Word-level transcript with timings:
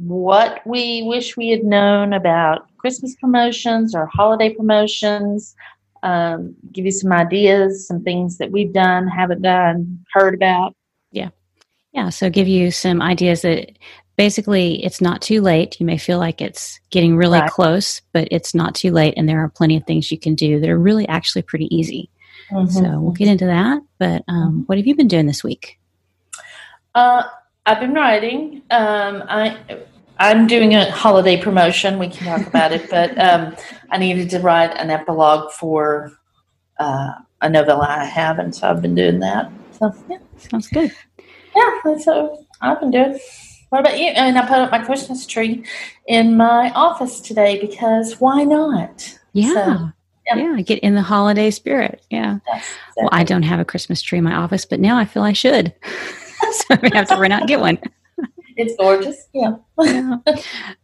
what 0.00 0.66
we 0.66 1.02
wish 1.02 1.36
we 1.36 1.50
had 1.50 1.62
known 1.62 2.12
about 2.12 2.66
Christmas 2.78 3.14
promotions 3.16 3.94
or 3.94 4.06
holiday 4.06 4.54
promotions, 4.54 5.54
um, 6.02 6.54
give 6.72 6.86
you 6.86 6.90
some 6.90 7.12
ideas, 7.12 7.86
some 7.86 8.02
things 8.02 8.38
that 8.38 8.50
we've 8.50 8.72
done, 8.72 9.06
haven't 9.06 9.42
done, 9.42 10.02
heard 10.12 10.34
about. 10.34 10.74
Yeah. 11.12 11.28
Yeah. 11.92 12.08
So 12.08 12.30
give 12.30 12.48
you 12.48 12.70
some 12.70 13.02
ideas 13.02 13.42
that 13.42 13.72
basically 14.16 14.82
it's 14.84 15.00
not 15.00 15.20
too 15.20 15.42
late. 15.42 15.78
You 15.78 15.86
may 15.86 15.98
feel 15.98 16.18
like 16.18 16.40
it's 16.40 16.80
getting 16.90 17.16
really 17.16 17.40
right. 17.40 17.50
close, 17.50 18.00
but 18.12 18.28
it's 18.30 18.54
not 18.54 18.74
too 18.74 18.92
late. 18.92 19.14
And 19.16 19.28
there 19.28 19.42
are 19.42 19.48
plenty 19.48 19.76
of 19.76 19.84
things 19.84 20.10
you 20.10 20.18
can 20.18 20.34
do 20.34 20.60
that 20.60 20.70
are 20.70 20.78
really 20.78 21.06
actually 21.08 21.42
pretty 21.42 21.74
easy. 21.74 22.08
Mm-hmm. 22.50 22.70
So 22.70 23.00
we'll 23.00 23.12
get 23.12 23.28
into 23.28 23.46
that. 23.46 23.82
But 23.98 24.24
um, 24.28 24.48
mm-hmm. 24.48 24.60
what 24.60 24.78
have 24.78 24.86
you 24.86 24.94
been 24.94 25.08
doing 25.08 25.26
this 25.26 25.44
week? 25.44 25.78
Uh, 26.94 27.24
I've 27.66 27.80
been 27.80 27.94
writing. 27.94 28.62
Um, 28.70 29.22
I 29.28 29.58
I'm 30.20 30.46
doing 30.46 30.74
a 30.74 30.90
holiday 30.90 31.40
promotion. 31.40 31.98
We 31.98 32.10
can 32.10 32.26
talk 32.26 32.46
about 32.46 32.72
it, 32.72 32.90
but 32.90 33.18
um, 33.18 33.56
I 33.88 33.96
needed 33.96 34.28
to 34.30 34.38
write 34.40 34.70
an 34.76 34.90
epilogue 34.90 35.50
for 35.50 36.12
uh, 36.78 37.12
a 37.40 37.48
novella 37.48 37.86
I 37.88 38.04
have, 38.04 38.38
and 38.38 38.54
so 38.54 38.68
I've 38.68 38.82
been 38.82 38.94
doing 38.94 39.18
that. 39.20 39.50
So 39.78 39.94
yeah, 40.10 40.18
sounds 40.36 40.68
good. 40.68 40.94
Yeah, 41.56 41.96
so 41.96 42.44
I've 42.60 42.80
been 42.80 42.90
doing. 42.90 43.18
What 43.70 43.80
about 43.80 43.98
you? 43.98 44.08
And 44.08 44.36
I 44.36 44.42
put 44.42 44.58
up 44.58 44.70
my 44.70 44.84
Christmas 44.84 45.26
tree 45.26 45.64
in 46.06 46.36
my 46.36 46.70
office 46.72 47.20
today 47.20 47.58
because 47.58 48.20
why 48.20 48.44
not? 48.44 49.18
Yeah. 49.32 49.54
So, 49.54 49.90
yeah. 50.26 50.54
yeah. 50.54 50.60
get 50.60 50.80
in 50.80 50.96
the 50.96 51.02
holiday 51.02 51.50
spirit. 51.50 52.02
Yeah. 52.10 52.40
Exactly. 52.46 52.74
Well, 52.98 53.08
I 53.12 53.24
don't 53.24 53.44
have 53.44 53.58
a 53.58 53.64
Christmas 53.64 54.02
tree 54.02 54.18
in 54.18 54.24
my 54.24 54.34
office, 54.34 54.66
but 54.66 54.80
now 54.80 54.98
I 54.98 55.06
feel 55.06 55.22
I 55.22 55.32
should. 55.32 55.72
so 56.52 56.64
I 56.70 56.90
have 56.92 57.08
to 57.08 57.16
run 57.16 57.32
out 57.32 57.40
and 57.40 57.48
get 57.48 57.60
one 57.60 57.78
it's 58.60 58.76
gorgeous. 58.76 59.26
Yeah. 59.32 59.56
yeah. 59.82 60.16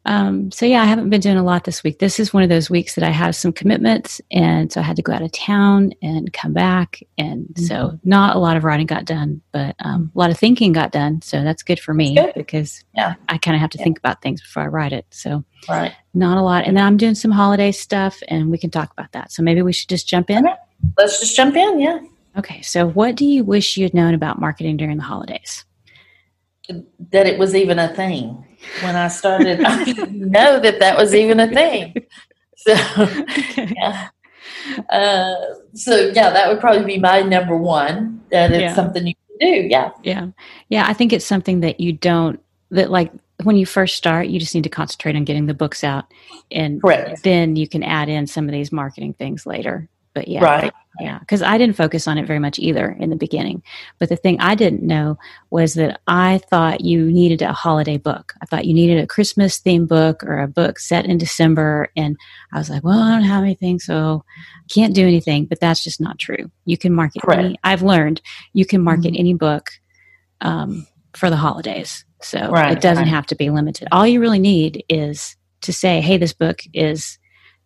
Um, 0.07 0.51
so 0.51 0.65
yeah, 0.65 0.83
I 0.83 0.87
haven't 0.87 1.11
been 1.11 1.21
doing 1.21 1.37
a 1.37 1.45
lot 1.45 1.65
this 1.65 1.83
week. 1.83 1.99
This 1.99 2.19
is 2.19 2.33
one 2.33 2.43
of 2.43 2.49
those 2.49 2.71
weeks 2.71 2.95
that 2.95 3.05
I 3.05 3.11
have 3.11 3.37
some 3.37 3.53
commitments, 3.53 4.21
and 4.31 4.73
so 4.73 4.81
I 4.81 4.85
had 4.85 4.97
to 4.97 5.03
go 5.03 5.13
out 5.13 5.23
of 5.23 5.33
town 5.33 5.93
and 6.01 6.33
come 6.33 6.53
back, 6.53 7.01
and 7.19 7.47
mm-hmm. 7.47 7.65
so 7.65 7.99
not 8.05 8.37
a 8.37 8.39
lot 8.39 8.57
of 8.57 8.65
writing 8.65 8.87
got 8.87 9.05
done, 9.05 9.43
but 9.53 9.77
um, 9.81 10.11
a 10.15 10.19
lot 10.19 10.31
of 10.31 10.39
thinking 10.39 10.73
got 10.73 10.93
done. 10.93 11.21
So 11.23 11.45
that's 11.45 11.63
good 11.63 11.79
for 11.79 11.93
me 11.93 12.15
good. 12.15 12.33
because 12.35 12.83
yeah, 12.95 13.15
I 13.29 13.37
kind 13.37 13.55
of 13.55 13.61
have 13.61 13.71
to 13.71 13.79
yeah. 13.79 13.85
think 13.85 13.99
about 13.99 14.23
things 14.23 14.41
before 14.41 14.63
I 14.63 14.69
write 14.69 14.93
it. 14.93 15.07
So 15.11 15.45
right, 15.69 15.93
not 16.15 16.39
a 16.39 16.43
lot. 16.43 16.65
And 16.65 16.77
then 16.77 16.85
I'm 16.85 16.97
doing 16.97 17.15
some 17.15 17.31
holiday 17.31 17.73
stuff, 17.73 18.23
and 18.29 18.51
we 18.51 18.59
can 18.59 18.71
talk 18.71 18.91
about 18.93 19.13
that. 19.13 19.33
So 19.33 19.43
maybe 19.43 19.61
we 19.61 19.73
should 19.73 19.89
just 19.89 20.09
jump 20.09 20.31
in. 20.31 20.47
Let's 20.97 21.21
just 21.21 21.37
jump 21.37 21.57
in. 21.57 21.81
Yeah. 21.81 21.99
Okay. 22.39 22.63
So 22.63 22.87
what 22.87 23.17
do 23.17 23.27
you 23.27 23.45
wish 23.45 23.77
you 23.77 23.85
had 23.85 23.95
known 23.95 24.15
about 24.15 24.41
marketing 24.41 24.77
during 24.79 24.97
the 24.97 25.03
holidays? 25.03 25.66
That 27.13 27.27
it 27.27 27.39
was 27.39 27.55
even 27.55 27.79
a 27.79 27.95
thing. 27.95 28.45
When 28.83 28.97
I 28.97 29.09
started, 29.09 29.63
I 29.65 29.85
didn't 29.85 30.19
know 30.19 30.59
that 30.61 30.81
that 30.81 30.97
was 30.97 31.15
even 31.15 31.41
a 31.41 31.49
thing. 31.49 31.95
So, 32.57 32.75
okay. 32.99 33.75
yeah. 33.77 34.09
Uh, 34.89 35.35
so 35.75 36.11
yeah, 36.15 36.31
that 36.31 36.49
would 36.49 36.61
probably 36.61 36.85
be 36.85 36.99
my 36.99 37.23
number 37.23 37.57
one. 37.57 38.21
That 38.31 38.51
it's 38.53 38.61
yeah. 38.61 38.75
something 38.75 39.07
you 39.07 39.15
can 39.15 39.53
do. 39.53 39.69
Yeah, 39.69 39.91
yeah, 40.03 40.29
yeah. 40.69 40.87
I 40.89 40.93
think 40.93 41.13
it's 41.13 41.25
something 41.25 41.61
that 41.61 41.79
you 41.79 41.93
don't 41.93 42.41
that 42.71 42.91
like 42.91 43.13
when 43.45 43.57
you 43.57 43.67
first 43.67 43.97
start. 43.97 44.27
You 44.29 44.41
just 44.41 44.55
need 44.55 44.65
to 44.65 44.71
concentrate 44.71 45.15
on 45.15 45.25
getting 45.25 45.47
the 45.47 45.55
books 45.55 45.85
out, 45.85 46.07
and 46.51 46.81
Correct. 46.81 47.23
then 47.23 47.57
you 47.57 47.69
can 47.69 47.83
add 47.83 48.09
in 48.09 48.27
some 48.27 48.47
of 48.47 48.53
these 48.53 48.73
marketing 48.73 49.15
things 49.15 49.47
later. 49.47 49.89
But 50.17 50.29
yeah, 50.29 50.43
right. 50.43 50.73
Yeah, 50.99 51.19
because 51.19 51.43
I 51.43 51.59
didn't 51.59 51.77
focus 51.77 52.09
on 52.09 52.17
it 52.17 52.27
very 52.27 52.39
much 52.39 52.59
either 52.59 52.97
in 52.99 53.11
the 53.11 53.17
beginning. 53.17 53.63
But 53.99 54.09
the 54.09 54.17
thing 54.17 54.41
I 54.41 54.55
didn't 54.55 54.83
know 54.83 55.19
was 55.51 55.75
that 55.75 56.01
I 56.07 56.39
thought 56.49 56.81
you 56.81 57.13
needed 57.13 57.43
a 57.43 57.53
holiday 57.53 57.99
book. 57.99 58.33
I 58.41 58.47
thought 58.47 58.65
you 58.65 58.73
needed 58.73 58.99
a 58.99 59.07
Christmas 59.07 59.59
theme 59.59 59.85
book 59.85 60.25
or 60.25 60.41
a 60.41 60.49
book 60.49 60.79
set 60.79 61.05
in 61.05 61.19
December. 61.19 61.91
And 61.99 62.17
I 62.51 62.57
was 62.57 62.71
like, 62.71 62.83
well, 62.83 62.99
I 62.99 63.11
don't 63.11 63.29
have 63.29 63.43
anything, 63.43 63.79
so 63.79 64.25
I 64.65 64.73
can't 64.73 64.95
do 64.95 65.07
anything. 65.07 65.45
But 65.45 65.61
that's 65.61 65.85
just 65.85 66.01
not 66.01 66.19
true. 66.19 66.51
You 66.65 66.79
can 66.79 66.95
market 66.95 67.23
any, 67.31 67.59
I've 67.63 67.83
learned 67.83 68.23
you 68.55 68.65
can 68.65 68.81
market 68.81 69.13
mm-hmm. 69.13 69.21
any 69.21 69.35
book 69.35 69.69
um, 70.41 70.87
for 71.13 71.29
the 71.29 71.37
holidays. 71.37 72.07
So 72.23 72.49
right, 72.49 72.73
it 72.73 72.81
doesn't 72.81 73.05
right. 73.05 73.11
have 73.11 73.27
to 73.27 73.37
be 73.37 73.51
limited. 73.51 73.89
All 73.93 74.07
you 74.07 74.19
really 74.19 74.39
need 74.39 74.83
is 74.89 75.37
to 75.61 75.75
say, 75.75 76.01
hey, 76.01 76.17
this 76.17 76.33
book 76.33 76.61
is 76.73 77.19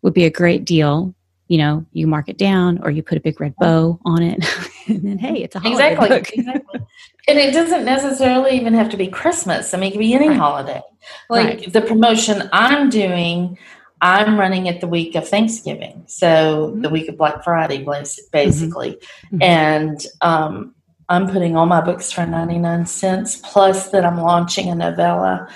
would 0.03 0.15
be 0.15 0.25
a 0.25 0.31
great 0.31 0.65
deal 0.65 1.15
you 1.51 1.59
know, 1.59 1.85
you 1.93 2.07
mark 2.07 2.29
it 2.29 2.39
down 2.39 2.79
or 2.85 2.93
you 2.93 3.03
put 3.03 3.19
a 3.19 3.21
big 3.21 3.41
red 3.41 3.57
bow 3.59 3.99
on 4.05 4.23
it, 4.23 4.39
and 4.87 5.03
then 5.03 5.19
hey, 5.19 5.43
it's 5.43 5.57
a 5.57 5.59
holiday 5.59 5.93
exactly, 5.93 6.09
book. 6.09 6.31
exactly. 6.33 6.81
And 7.29 7.39
it 7.39 7.53
doesn't 7.53 7.85
necessarily 7.85 8.57
even 8.57 8.73
have 8.75 8.89
to 8.91 8.97
be 8.97 9.07
Christmas. 9.07 9.73
I 9.73 9.79
mean, 9.79 9.89
it 9.89 9.93
can 9.93 10.01
be 10.01 10.15
any 10.15 10.29
right. 10.29 10.39
holiday. 10.39 10.81
Like 11.29 11.47
right. 11.47 11.73
the 11.73 11.83
promotion 11.83 12.49
I'm 12.53 12.89
doing, 12.89 13.57
I'm 14.01 14.39
running 14.39 14.67
it 14.67 14.81
the 14.81 14.89
week 14.89 15.15
of 15.15 15.29
Thanksgiving, 15.29 16.03
so 16.07 16.71
mm-hmm. 16.71 16.81
the 16.81 16.89
week 16.89 17.09
of 17.09 17.19
Black 17.19 17.45
Friday, 17.45 17.87
basically, 18.33 18.93
mm-hmm. 18.93 19.43
and 19.43 20.05
um, 20.23 20.75
I'm 21.09 21.29
putting 21.29 21.57
all 21.57 21.67
my 21.67 21.81
books 21.81 22.11
for 22.11 22.25
99 22.25 22.87
cents, 22.87 23.37
plus 23.37 23.91
that 23.91 24.05
I'm 24.05 24.19
launching 24.19 24.69
a 24.69 24.75
novella. 24.75 25.49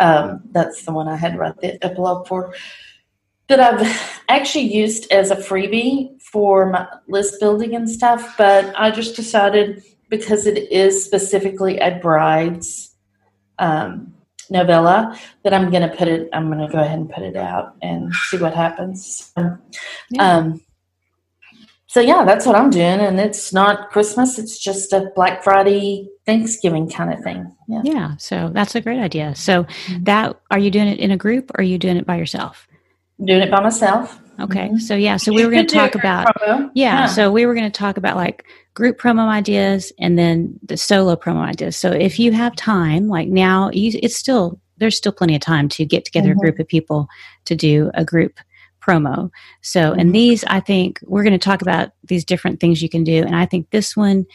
Um, 0.00 0.40
that's 0.50 0.84
the 0.84 0.92
one 0.92 1.08
I 1.08 1.16
had 1.16 1.38
write 1.38 1.60
the 1.60 1.82
epilogue 1.84 2.26
for 2.26 2.54
that 3.52 3.60
I've 3.60 4.22
actually 4.28 4.74
used 4.74 5.10
as 5.12 5.30
a 5.30 5.36
freebie 5.36 6.20
for 6.22 6.70
my 6.70 6.88
list 7.06 7.38
building 7.38 7.74
and 7.74 7.88
stuff, 7.88 8.34
but 8.38 8.72
I 8.78 8.90
just 8.90 9.14
decided 9.14 9.82
because 10.08 10.46
it 10.46 10.72
is 10.72 11.04
specifically 11.04 11.78
a 11.78 11.98
bride's 11.98 12.94
um, 13.58 14.14
novella 14.48 15.18
that 15.42 15.52
I'm 15.52 15.70
going 15.70 15.88
to 15.88 15.94
put 15.94 16.08
it, 16.08 16.30
I'm 16.32 16.50
going 16.50 16.66
to 16.66 16.72
go 16.72 16.80
ahead 16.80 16.98
and 16.98 17.10
put 17.10 17.24
it 17.24 17.36
out 17.36 17.76
and 17.82 18.12
see 18.14 18.38
what 18.38 18.54
happens. 18.54 19.32
So, 19.36 19.58
yeah. 20.10 20.36
Um, 20.36 20.60
so 21.86 22.00
yeah, 22.00 22.24
that's 22.24 22.46
what 22.46 22.56
I'm 22.56 22.70
doing, 22.70 23.00
and 23.00 23.20
it's 23.20 23.52
not 23.52 23.90
Christmas; 23.90 24.38
it's 24.38 24.58
just 24.58 24.94
a 24.94 25.12
Black 25.14 25.44
Friday, 25.44 26.08
Thanksgiving 26.24 26.88
kind 26.88 27.12
of 27.12 27.22
thing. 27.22 27.54
Yeah. 27.68 27.82
Yeah. 27.84 28.16
So 28.16 28.50
that's 28.50 28.74
a 28.74 28.80
great 28.80 28.98
idea. 28.98 29.34
So 29.34 29.64
mm-hmm. 29.64 30.04
that 30.04 30.40
are 30.50 30.58
you 30.58 30.70
doing 30.70 30.88
it 30.88 30.98
in 30.98 31.10
a 31.10 31.18
group, 31.18 31.50
or 31.50 31.60
are 31.60 31.64
you 31.64 31.76
doing 31.76 31.98
it 31.98 32.06
by 32.06 32.16
yourself? 32.16 32.66
Doing 33.24 33.42
it 33.42 33.50
by 33.50 33.60
myself. 33.60 34.18
Okay. 34.40 34.68
Mm-hmm. 34.68 34.78
So 34.78 34.94
yeah, 34.94 35.16
so 35.16 35.32
we 35.32 35.44
were 35.44 35.50
going 35.50 35.66
to 35.66 35.74
talk 35.74 35.94
about 35.94 36.26
yeah, 36.46 36.68
yeah, 36.74 37.06
so 37.06 37.30
we 37.30 37.46
were 37.46 37.54
going 37.54 37.70
to 37.70 37.78
talk 37.78 37.96
about 37.96 38.16
like 38.16 38.44
group 38.74 38.98
promo 38.98 39.28
ideas 39.28 39.92
and 39.98 40.18
then 40.18 40.58
the 40.62 40.76
solo 40.76 41.16
promo 41.16 41.40
ideas. 41.40 41.76
So 41.76 41.90
if 41.90 42.18
you 42.18 42.32
have 42.32 42.56
time, 42.56 43.08
like 43.08 43.28
now, 43.28 43.70
you, 43.72 43.98
it's 44.02 44.16
still 44.16 44.58
there's 44.78 44.96
still 44.96 45.12
plenty 45.12 45.34
of 45.34 45.42
time 45.42 45.68
to 45.70 45.84
get 45.84 46.04
together 46.04 46.30
mm-hmm. 46.30 46.38
a 46.38 46.42
group 46.42 46.58
of 46.58 46.66
people 46.66 47.08
to 47.44 47.54
do 47.54 47.90
a 47.94 48.04
group 48.04 48.38
promo. 48.84 49.30
So 49.60 49.90
mm-hmm. 49.90 50.00
and 50.00 50.14
these 50.14 50.44
I 50.44 50.60
think 50.60 50.98
we're 51.04 51.24
going 51.24 51.32
to 51.32 51.38
talk 51.38 51.62
about 51.62 51.90
these 52.04 52.24
different 52.24 52.58
things 52.58 52.82
you 52.82 52.88
can 52.88 53.04
do 53.04 53.22
and 53.22 53.36
I 53.36 53.46
think 53.46 53.70
this 53.70 53.96
one 53.96 54.26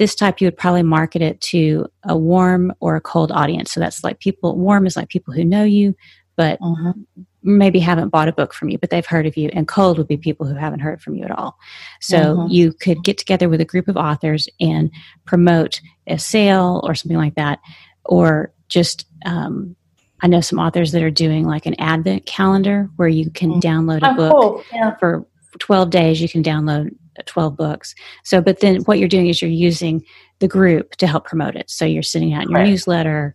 this 0.00 0.14
type 0.14 0.40
you 0.40 0.46
would 0.46 0.56
probably 0.56 0.82
market 0.82 1.20
it 1.20 1.38
to 1.42 1.86
a 2.04 2.16
warm 2.16 2.72
or 2.80 2.96
a 2.96 3.02
cold 3.02 3.30
audience. 3.30 3.70
So 3.70 3.80
that's 3.80 4.02
like 4.02 4.18
people 4.18 4.56
warm 4.56 4.86
is 4.86 4.96
like 4.96 5.10
people 5.10 5.34
who 5.34 5.44
know 5.44 5.62
you, 5.62 5.94
but 6.40 6.60
mm-hmm 6.60 7.22
maybe 7.42 7.78
haven't 7.78 8.10
bought 8.10 8.28
a 8.28 8.32
book 8.32 8.52
from 8.52 8.68
you, 8.68 8.78
but 8.78 8.90
they've 8.90 9.06
heard 9.06 9.26
of 9.26 9.36
you. 9.36 9.50
And 9.52 9.66
cold 9.66 9.98
would 9.98 10.08
be 10.08 10.16
people 10.16 10.46
who 10.46 10.54
haven't 10.54 10.80
heard 10.80 11.00
from 11.00 11.14
you 11.14 11.24
at 11.24 11.30
all. 11.30 11.58
So 12.00 12.18
mm-hmm. 12.18 12.52
you 12.52 12.72
could 12.72 13.02
get 13.02 13.18
together 13.18 13.48
with 13.48 13.60
a 13.60 13.64
group 13.64 13.88
of 13.88 13.96
authors 13.96 14.48
and 14.60 14.90
promote 15.24 15.80
a 16.06 16.18
sale 16.18 16.80
or 16.84 16.94
something 16.94 17.16
like 17.16 17.36
that, 17.36 17.60
or 18.04 18.52
just 18.68 19.06
um, 19.24 19.74
I 20.20 20.26
know 20.26 20.40
some 20.40 20.58
authors 20.58 20.92
that 20.92 21.02
are 21.02 21.10
doing 21.10 21.44
like 21.44 21.66
an 21.66 21.80
advent 21.80 22.26
calendar 22.26 22.90
where 22.96 23.08
you 23.08 23.30
can 23.30 23.52
mm-hmm. 23.52 23.60
download 23.60 24.02
a 24.02 24.10
oh, 24.10 24.14
book 24.14 24.32
cool. 24.32 24.64
yeah. 24.72 24.96
for 24.96 25.26
12 25.58 25.90
days. 25.90 26.20
You 26.20 26.28
can 26.28 26.42
download 26.42 26.94
12 27.24 27.56
books. 27.56 27.94
So, 28.24 28.40
but 28.40 28.60
then 28.60 28.82
what 28.82 28.98
you're 28.98 29.08
doing 29.08 29.28
is 29.28 29.40
you're 29.40 29.50
using 29.50 30.04
the 30.40 30.48
group 30.48 30.96
to 30.96 31.06
help 31.06 31.26
promote 31.26 31.56
it. 31.56 31.70
So 31.70 31.84
you're 31.84 32.02
sending 32.02 32.34
out 32.34 32.48
your 32.48 32.60
right. 32.60 32.68
newsletter 32.68 33.34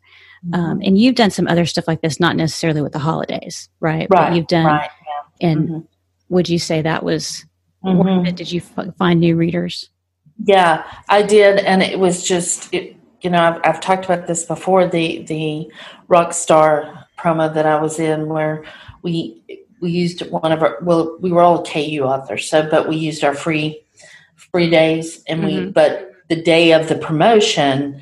um, 0.53 0.81
and 0.83 0.97
you've 0.97 1.15
done 1.15 1.31
some 1.31 1.47
other 1.47 1.65
stuff 1.65 1.87
like 1.87 2.01
this, 2.01 2.19
not 2.19 2.35
necessarily 2.35 2.81
with 2.81 2.93
the 2.93 2.99
holidays, 2.99 3.69
right? 3.79 4.07
Right. 4.09 4.29
But 4.29 4.35
you've 4.35 4.47
done, 4.47 4.65
right, 4.65 4.89
yeah. 5.41 5.49
and 5.49 5.69
mm-hmm. 5.69 5.79
would 6.29 6.49
you 6.49 6.59
say 6.59 6.81
that 6.81 7.03
was 7.03 7.45
mm-hmm. 7.83 8.33
Did 8.35 8.51
you 8.51 8.61
f- 8.77 8.95
find 8.97 9.19
new 9.19 9.35
readers? 9.35 9.89
Yeah, 10.43 10.83
I 11.09 11.21
did, 11.21 11.59
and 11.59 11.81
it 11.81 11.99
was 11.99 12.23
just, 12.23 12.73
it, 12.73 12.95
you 13.21 13.29
know, 13.29 13.41
I've, 13.41 13.61
I've 13.63 13.79
talked 13.79 14.05
about 14.05 14.27
this 14.27 14.45
before. 14.45 14.87
The 14.87 15.23
the 15.23 15.71
rock 16.07 16.33
star 16.33 17.05
promo 17.17 17.53
that 17.53 17.65
I 17.65 17.81
was 17.81 17.99
in, 17.99 18.27
where 18.27 18.65
we 19.01 19.41
we 19.81 19.91
used 19.91 20.21
one 20.31 20.51
of 20.51 20.61
our 20.61 20.77
well 20.81 21.17
we 21.21 21.31
were 21.31 21.41
all 21.41 21.63
KU 21.63 22.01
authors 22.03 22.49
so 22.49 22.67
but 22.69 22.87
we 22.87 22.95
used 22.95 23.23
our 23.23 23.33
free 23.35 23.81
free 24.35 24.69
days 24.69 25.23
and 25.27 25.43
mm-hmm. 25.43 25.65
we 25.65 25.71
but 25.71 26.11
the 26.27 26.41
day 26.41 26.71
of 26.71 26.89
the 26.89 26.95
promotion 26.95 28.01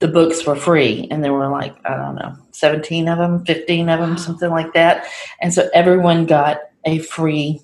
the 0.00 0.08
books 0.08 0.44
were 0.46 0.56
free 0.56 1.06
and 1.10 1.22
there 1.22 1.32
were 1.32 1.48
like 1.48 1.76
i 1.84 1.94
don't 1.94 2.16
know 2.16 2.34
17 2.52 3.08
of 3.08 3.18
them 3.18 3.44
15 3.44 3.88
of 3.88 4.00
them 4.00 4.18
something 4.18 4.50
like 4.50 4.72
that. 4.74 5.06
And 5.40 5.54
so 5.54 5.70
everyone 5.72 6.26
got 6.26 6.60
a 6.84 6.98
free 6.98 7.60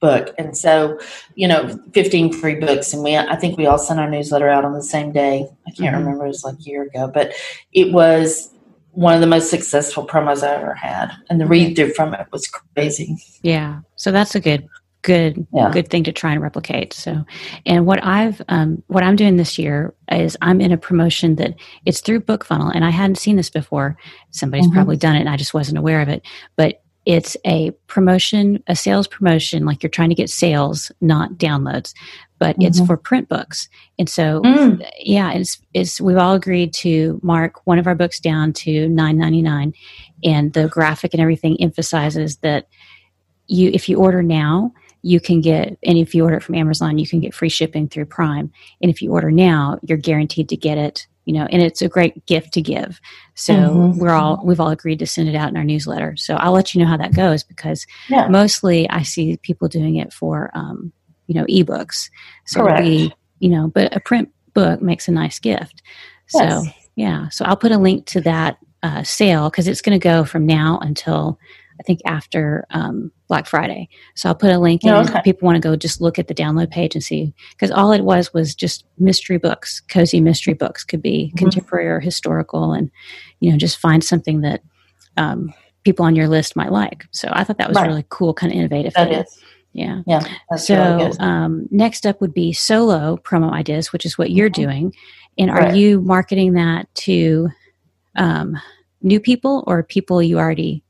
book. 0.00 0.34
And 0.38 0.56
so 0.56 0.98
you 1.34 1.46
know 1.46 1.78
15 1.94 2.32
free 2.32 2.56
books 2.56 2.92
and 2.92 3.02
we 3.02 3.16
i 3.16 3.36
think 3.36 3.56
we 3.56 3.66
all 3.66 3.78
sent 3.78 4.00
our 4.00 4.10
newsletter 4.10 4.48
out 4.48 4.64
on 4.64 4.72
the 4.72 4.82
same 4.82 5.12
day. 5.12 5.48
I 5.66 5.70
can't 5.70 5.94
mm-hmm. 5.94 6.04
remember 6.04 6.24
it 6.24 6.28
was 6.28 6.44
like 6.44 6.58
a 6.58 6.62
year 6.62 6.82
ago 6.82 7.10
but 7.12 7.32
it 7.72 7.92
was 7.92 8.50
one 8.92 9.14
of 9.14 9.20
the 9.20 9.26
most 9.26 9.50
successful 9.50 10.04
promos 10.06 10.42
i 10.42 10.54
ever 10.54 10.74
had. 10.74 11.12
And 11.28 11.40
the 11.40 11.46
read 11.46 11.76
through 11.76 11.94
from 11.94 12.12
it 12.12 12.26
was 12.32 12.48
crazy. 12.48 13.16
Yeah. 13.42 13.80
So 13.94 14.10
that's 14.10 14.34
a 14.34 14.40
good 14.40 14.66
good 15.02 15.46
yeah. 15.52 15.70
good 15.72 15.88
thing 15.88 16.04
to 16.04 16.12
try 16.12 16.32
and 16.32 16.42
replicate 16.42 16.92
so 16.92 17.24
and 17.66 17.86
what 17.86 18.02
i've 18.04 18.42
um, 18.48 18.82
what 18.88 19.02
i'm 19.02 19.16
doing 19.16 19.36
this 19.36 19.58
year 19.58 19.94
is 20.12 20.36
i'm 20.42 20.60
in 20.60 20.72
a 20.72 20.76
promotion 20.76 21.36
that 21.36 21.54
it's 21.86 22.00
through 22.00 22.20
bookfunnel 22.20 22.70
and 22.74 22.84
i 22.84 22.90
hadn't 22.90 23.16
seen 23.16 23.36
this 23.36 23.50
before 23.50 23.96
somebody's 24.30 24.66
mm-hmm. 24.66 24.74
probably 24.74 24.96
done 24.96 25.16
it 25.16 25.20
and 25.20 25.28
i 25.28 25.36
just 25.36 25.54
wasn't 25.54 25.76
aware 25.78 26.00
of 26.00 26.08
it 26.08 26.22
but 26.56 26.82
it's 27.06 27.36
a 27.46 27.70
promotion 27.86 28.62
a 28.66 28.76
sales 28.76 29.08
promotion 29.08 29.64
like 29.64 29.82
you're 29.82 29.90
trying 29.90 30.10
to 30.10 30.14
get 30.14 30.28
sales 30.28 30.92
not 31.00 31.32
downloads 31.32 31.94
but 32.38 32.56
mm-hmm. 32.56 32.66
it's 32.66 32.80
for 32.80 32.96
print 32.96 33.28
books 33.28 33.68
and 33.98 34.08
so 34.08 34.42
mm. 34.42 34.90
yeah 34.98 35.32
it's 35.32 35.58
it's 35.72 36.00
we've 36.00 36.18
all 36.18 36.34
agreed 36.34 36.74
to 36.74 37.18
mark 37.22 37.66
one 37.66 37.78
of 37.78 37.86
our 37.86 37.94
books 37.94 38.20
down 38.20 38.52
to 38.52 38.88
9.99 38.88 39.72
and 40.24 40.52
the 40.52 40.68
graphic 40.68 41.14
and 41.14 41.22
everything 41.22 41.56
emphasizes 41.60 42.36
that 42.38 42.68
you 43.46 43.70
if 43.72 43.88
you 43.88 43.98
order 43.98 44.22
now 44.22 44.72
you 45.02 45.20
can 45.20 45.40
get, 45.40 45.78
and 45.82 45.98
if 45.98 46.14
you 46.14 46.24
order 46.24 46.36
it 46.36 46.42
from 46.42 46.54
Amazon, 46.54 46.98
you 46.98 47.06
can 47.06 47.20
get 47.20 47.34
free 47.34 47.48
shipping 47.48 47.88
through 47.88 48.06
Prime. 48.06 48.52
And 48.80 48.90
if 48.90 49.00
you 49.00 49.12
order 49.12 49.30
now, 49.30 49.78
you're 49.82 49.98
guaranteed 49.98 50.48
to 50.50 50.56
get 50.56 50.78
it, 50.78 51.06
you 51.24 51.32
know, 51.32 51.46
and 51.50 51.62
it's 51.62 51.82
a 51.82 51.88
great 51.88 52.26
gift 52.26 52.52
to 52.54 52.62
give. 52.62 53.00
So 53.34 53.54
mm-hmm. 53.54 53.98
we're 53.98 54.12
all, 54.12 54.42
we've 54.44 54.60
all 54.60 54.68
agreed 54.68 54.98
to 54.98 55.06
send 55.06 55.28
it 55.28 55.34
out 55.34 55.48
in 55.48 55.56
our 55.56 55.64
newsletter. 55.64 56.16
So 56.16 56.34
I'll 56.34 56.52
let 56.52 56.74
you 56.74 56.80
know 56.80 56.88
how 56.88 56.96
that 56.98 57.14
goes 57.14 57.42
because 57.42 57.86
yeah. 58.08 58.28
mostly 58.28 58.88
I 58.90 59.02
see 59.02 59.38
people 59.38 59.68
doing 59.68 59.96
it 59.96 60.12
for, 60.12 60.50
um, 60.54 60.92
you 61.26 61.34
know, 61.34 61.44
ebooks. 61.46 62.10
So 62.46 62.60
Correct. 62.60 62.82
we, 62.82 63.12
you 63.38 63.48
know, 63.48 63.68
but 63.68 63.94
a 63.96 64.00
print 64.00 64.28
book 64.52 64.82
makes 64.82 65.08
a 65.08 65.12
nice 65.12 65.38
gift. 65.38 65.82
So 66.28 66.64
yeah, 66.94 67.28
so 67.30 67.44
I'll 67.44 67.56
put 67.56 67.72
a 67.72 67.78
link 67.78 68.06
to 68.06 68.20
that 68.20 68.58
uh, 68.82 69.02
sale 69.02 69.50
because 69.50 69.66
it's 69.66 69.82
going 69.82 69.98
to 69.98 70.02
go 70.02 70.24
from 70.24 70.46
now 70.46 70.78
until 70.82 71.38
I 71.80 71.82
think 71.82 72.00
after 72.04 72.66
um, 72.70 73.10
Black 73.26 73.46
Friday. 73.46 73.88
So 74.14 74.28
I'll 74.28 74.34
put 74.34 74.52
a 74.52 74.58
link 74.58 74.84
in. 74.84 74.90
Oh, 74.90 75.00
okay. 75.00 75.22
People 75.24 75.46
want 75.46 75.56
to 75.56 75.66
go 75.66 75.74
just 75.76 76.00
look 76.00 76.18
at 76.18 76.28
the 76.28 76.34
download 76.34 76.70
page 76.70 76.94
and 76.94 77.02
see, 77.02 77.32
because 77.52 77.70
all 77.70 77.90
it 77.90 78.02
was 78.02 78.34
was 78.34 78.54
just 78.54 78.84
mystery 78.98 79.38
books, 79.38 79.80
cozy 79.80 80.20
mystery 80.20 80.52
books, 80.52 80.84
could 80.84 81.00
be 81.00 81.28
mm-hmm. 81.28 81.38
contemporary 81.38 81.88
or 81.88 82.00
historical, 82.00 82.74
and 82.74 82.90
you 83.40 83.50
know, 83.50 83.56
just 83.56 83.78
find 83.78 84.04
something 84.04 84.42
that 84.42 84.62
um, 85.16 85.54
people 85.84 86.04
on 86.04 86.14
your 86.14 86.28
list 86.28 86.54
might 86.54 86.70
like. 86.70 87.06
So 87.12 87.28
I 87.32 87.44
thought 87.44 87.56
that 87.58 87.68
was 87.68 87.76
right. 87.76 87.86
really 87.86 88.04
cool, 88.10 88.34
kind 88.34 88.52
of 88.52 88.58
innovative. 88.58 88.92
That 88.92 89.10
is. 89.10 89.38
Yeah. 89.72 90.02
Yeah. 90.06 90.24
so 90.56 90.96
really 90.96 91.18
um, 91.20 91.68
next 91.70 92.04
up 92.04 92.20
would 92.20 92.34
be 92.34 92.52
solo 92.52 93.16
promo 93.18 93.52
ideas, 93.52 93.92
which 93.92 94.04
is 94.04 94.18
what 94.18 94.30
you're 94.30 94.50
mm-hmm. 94.50 94.62
doing. 94.62 94.94
And 95.38 95.50
are 95.50 95.60
right. 95.60 95.74
you 95.74 96.00
marketing 96.02 96.54
that 96.54 96.92
to 96.96 97.48
um, 98.16 98.60
new 99.00 99.20
people 99.20 99.64
or 99.66 99.82
people 99.82 100.22
you 100.22 100.38
already 100.38 100.82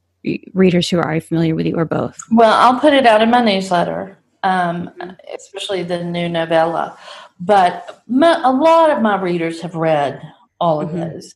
readers 0.53 0.89
who 0.89 0.99
are 0.99 1.05
already 1.05 1.21
familiar 1.21 1.55
with 1.55 1.67
you 1.67 1.77
or 1.77 1.85
both? 1.85 2.19
Well, 2.31 2.53
I'll 2.53 2.81
put 2.81 2.93
it 2.93 3.07
out 3.07 3.23
in 3.23 3.31
my 3.31 3.43
newsletter, 3.43 4.19
um, 4.43 4.91
especially 5.35 5.83
the 5.83 6.05
new 6.05 6.29
novella. 6.29 6.99
But 7.39 8.03
my, 8.07 8.41
a 8.45 8.53
lot 8.53 8.91
of 8.91 9.03
my 9.03 9.21
readers 9.21 9.61
have 9.63 9.75
read 9.75 10.21
all 10.61 10.81
of 10.81 10.91
mm-hmm. 10.91 11.01
those. 11.01 11.35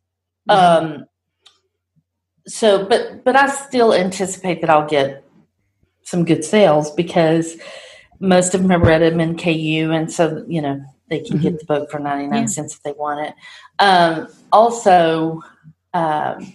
Mm-hmm. 0.48 0.86
Um, 0.86 1.06
so, 2.46 2.84
but 2.86 3.25
but 3.25 3.36
I 3.36 3.48
still 3.48 3.94
anticipate 3.94 4.60
that 4.60 4.69
I'll 4.69 4.86
get 4.86 5.25
some 6.02 6.26
good 6.26 6.44
sales 6.44 6.90
because 6.90 7.56
most 8.20 8.54
of 8.54 8.60
them 8.60 8.70
have 8.70 8.82
read 8.82 9.00
them 9.00 9.20
in 9.20 9.38
KU, 9.38 9.90
and 9.92 10.12
so 10.12 10.44
you 10.46 10.60
know 10.60 10.82
they 11.08 11.20
can 11.20 11.38
mm-hmm. 11.38 11.42
get 11.42 11.58
the 11.58 11.64
book 11.64 11.90
for 11.90 11.98
ninety 11.98 12.26
nine 12.26 12.42
yeah. 12.42 12.48
cents 12.48 12.75
if 12.75 12.82
they 12.82 12.92
want 12.92 13.26
it. 13.28 13.34
Um, 13.78 14.28
also. 14.52 15.40
Um, 15.94 16.54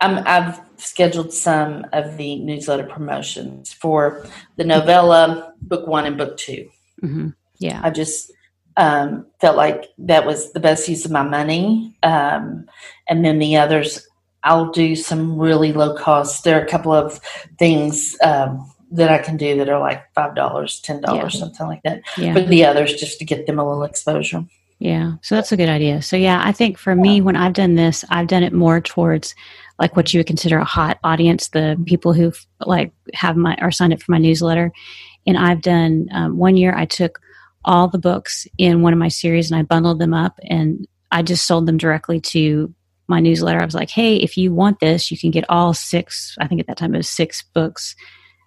i 0.00 0.40
have 0.40 0.64
scheduled 0.76 1.32
some 1.32 1.86
of 1.92 2.16
the 2.16 2.36
newsletter 2.40 2.84
promotions 2.84 3.72
for 3.72 4.26
the 4.56 4.64
novella, 4.64 5.54
book 5.62 5.86
one, 5.86 6.06
and 6.06 6.18
book 6.18 6.36
2 6.36 6.68
mm-hmm. 7.02 7.28
Yeah, 7.58 7.80
I 7.82 7.90
just 7.90 8.32
um, 8.76 9.26
felt 9.40 9.56
like 9.56 9.86
that 9.98 10.26
was 10.26 10.52
the 10.52 10.60
best 10.60 10.88
use 10.88 11.04
of 11.04 11.12
my 11.12 11.22
money, 11.22 11.96
um, 12.02 12.66
and 13.08 13.24
then 13.24 13.38
the 13.38 13.56
others, 13.56 14.06
I'll 14.42 14.72
do 14.72 14.96
some 14.96 15.38
really 15.38 15.72
low 15.72 15.96
cost. 15.96 16.42
There 16.42 16.60
are 16.60 16.64
a 16.64 16.68
couple 16.68 16.92
of 16.92 17.20
things. 17.58 18.16
Um, 18.22 18.70
that 18.90 19.10
I 19.10 19.18
can 19.18 19.36
do 19.36 19.56
that 19.56 19.68
are 19.68 19.80
like 19.80 20.04
five 20.14 20.36
dollars, 20.36 20.80
ten 20.80 21.00
dollars, 21.00 21.34
yeah. 21.34 21.40
something 21.40 21.66
like 21.66 21.82
that. 21.82 22.02
Yeah. 22.16 22.32
But 22.32 22.48
the 22.48 22.64
others 22.64 22.94
just 22.94 23.18
to 23.18 23.24
get 23.24 23.46
them 23.46 23.58
a 23.58 23.66
little 23.66 23.82
exposure. 23.82 24.44
Yeah. 24.78 25.14
So 25.22 25.34
that's 25.34 25.50
a 25.50 25.56
good 25.56 25.68
idea. 25.68 26.02
So 26.02 26.16
yeah, 26.16 26.42
I 26.44 26.52
think 26.52 26.78
for 26.78 26.94
me 26.94 27.20
when 27.20 27.36
I've 27.36 27.54
done 27.54 27.74
this, 27.74 28.04
I've 28.10 28.26
done 28.26 28.42
it 28.42 28.52
more 28.52 28.80
towards 28.80 29.34
like 29.78 29.96
what 29.96 30.12
you 30.12 30.20
would 30.20 30.26
consider 30.26 30.58
a 30.58 30.64
hot 30.64 30.98
audience, 31.02 31.48
the 31.48 31.82
people 31.86 32.12
who 32.12 32.32
like 32.60 32.92
have 33.12 33.36
my 33.36 33.56
or 33.60 33.70
signed 33.70 33.92
up 33.92 34.02
for 34.02 34.12
my 34.12 34.18
newsletter. 34.18 34.72
And 35.26 35.36
I've 35.36 35.62
done 35.62 36.08
um, 36.12 36.36
one 36.36 36.56
year. 36.56 36.74
I 36.76 36.84
took 36.84 37.20
all 37.64 37.88
the 37.88 37.98
books 37.98 38.46
in 38.58 38.82
one 38.82 38.92
of 38.92 38.98
my 38.98 39.08
series 39.08 39.50
and 39.50 39.58
I 39.58 39.62
bundled 39.62 39.98
them 39.98 40.14
up 40.14 40.38
and 40.42 40.86
I 41.10 41.22
just 41.22 41.46
sold 41.46 41.66
them 41.66 41.76
directly 41.76 42.20
to 42.20 42.72
my 43.08 43.20
newsletter. 43.20 43.60
I 43.60 43.64
was 43.64 43.74
like, 43.74 43.90
hey, 43.90 44.16
if 44.16 44.36
you 44.36 44.52
want 44.52 44.80
this, 44.80 45.10
you 45.10 45.18
can 45.18 45.30
get 45.30 45.48
all 45.48 45.74
six. 45.74 46.36
I 46.40 46.46
think 46.46 46.60
at 46.60 46.66
that 46.66 46.76
time 46.76 46.94
it 46.94 46.98
was 46.98 47.08
six 47.08 47.42
books 47.54 47.94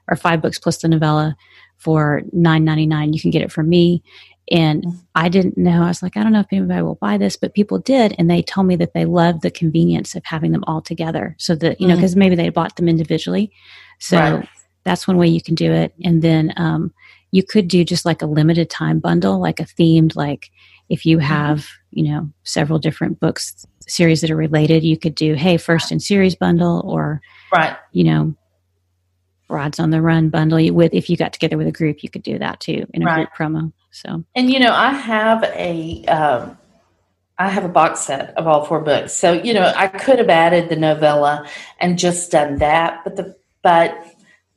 or 0.07 0.15
five 0.15 0.41
books 0.41 0.59
plus 0.59 0.77
the 0.77 0.87
novella 0.87 1.35
for 1.77 2.21
nine 2.31 2.63
ninety 2.63 2.85
nine. 2.85 3.13
You 3.13 3.21
can 3.21 3.31
get 3.31 3.41
it 3.41 3.51
from 3.51 3.69
me. 3.69 4.03
And 4.49 4.83
mm-hmm. 4.83 4.97
I 5.15 5.29
didn't 5.29 5.57
know. 5.57 5.83
I 5.83 5.87
was 5.87 6.01
like, 6.01 6.15
I 6.15 6.23
don't 6.23 6.31
know 6.31 6.39
if 6.39 6.47
anybody 6.51 6.81
will 6.81 6.95
buy 6.95 7.17
this, 7.17 7.35
but 7.35 7.53
people 7.53 7.79
did. 7.79 8.15
And 8.17 8.29
they 8.29 8.41
told 8.41 8.67
me 8.67 8.75
that 8.77 8.93
they 8.93 9.05
loved 9.05 9.41
the 9.41 9.51
convenience 9.51 10.15
of 10.15 10.23
having 10.25 10.51
them 10.51 10.63
all 10.67 10.81
together. 10.81 11.35
So 11.37 11.55
that, 11.55 11.81
you 11.81 11.87
know, 11.87 11.95
because 11.95 12.11
mm-hmm. 12.11 12.19
maybe 12.19 12.35
they 12.35 12.49
bought 12.49 12.75
them 12.75 12.87
individually. 12.87 13.51
So 13.99 14.17
right. 14.17 14.49
that's 14.83 15.07
one 15.07 15.17
way 15.17 15.27
you 15.27 15.41
can 15.41 15.55
do 15.55 15.71
it. 15.71 15.93
And 16.03 16.21
then 16.21 16.53
um, 16.55 16.93
you 17.31 17.43
could 17.43 17.67
do 17.67 17.83
just 17.83 18.05
like 18.05 18.21
a 18.21 18.27
limited 18.27 18.69
time 18.69 18.99
bundle, 18.99 19.39
like 19.39 19.59
a 19.59 19.65
themed, 19.65 20.15
like 20.15 20.49
if 20.89 21.05
you 21.05 21.17
mm-hmm. 21.17 21.27
have, 21.27 21.67
you 21.91 22.09
know, 22.09 22.29
several 22.43 22.79
different 22.79 23.19
books, 23.19 23.65
series 23.87 24.21
that 24.21 24.31
are 24.31 24.35
related, 24.35 24.83
you 24.83 24.97
could 24.97 25.15
do, 25.15 25.33
hey, 25.33 25.57
first 25.57 25.91
in 25.91 25.99
series 25.99 26.35
bundle 26.35 26.81
or, 26.85 27.21
right. 27.53 27.77
you 27.91 28.03
know, 28.03 28.35
Brides 29.47 29.79
on 29.79 29.91
the 29.91 30.01
Run 30.01 30.29
bundle 30.29 30.59
You 30.59 30.73
with 30.73 30.93
if 30.93 31.09
you 31.09 31.15
got 31.15 31.31
together 31.31 31.57
with 31.57 31.67
a 31.67 31.71
group, 31.71 32.03
you 32.03 32.09
could 32.09 32.23
do 32.23 32.37
that 32.37 32.59
too 32.59 32.85
in 32.93 33.03
a 33.03 33.05
right. 33.05 33.15
group 33.15 33.29
promo. 33.33 33.71
So, 33.91 34.23
and 34.35 34.49
you 34.49 34.59
know, 34.59 34.73
I 34.73 34.91
have 34.91 35.43
a 35.43 36.05
um, 36.05 36.57
I 37.37 37.49
have 37.49 37.65
a 37.65 37.69
box 37.69 38.01
set 38.01 38.35
of 38.37 38.47
all 38.47 38.65
four 38.65 38.81
books. 38.81 39.13
So, 39.13 39.33
you 39.33 39.53
know, 39.53 39.71
I 39.75 39.87
could 39.87 40.19
have 40.19 40.29
added 40.29 40.69
the 40.69 40.75
novella 40.75 41.47
and 41.79 41.99
just 41.99 42.31
done 42.31 42.57
that, 42.57 43.01
but 43.03 43.15
the 43.15 43.35
but 43.61 43.95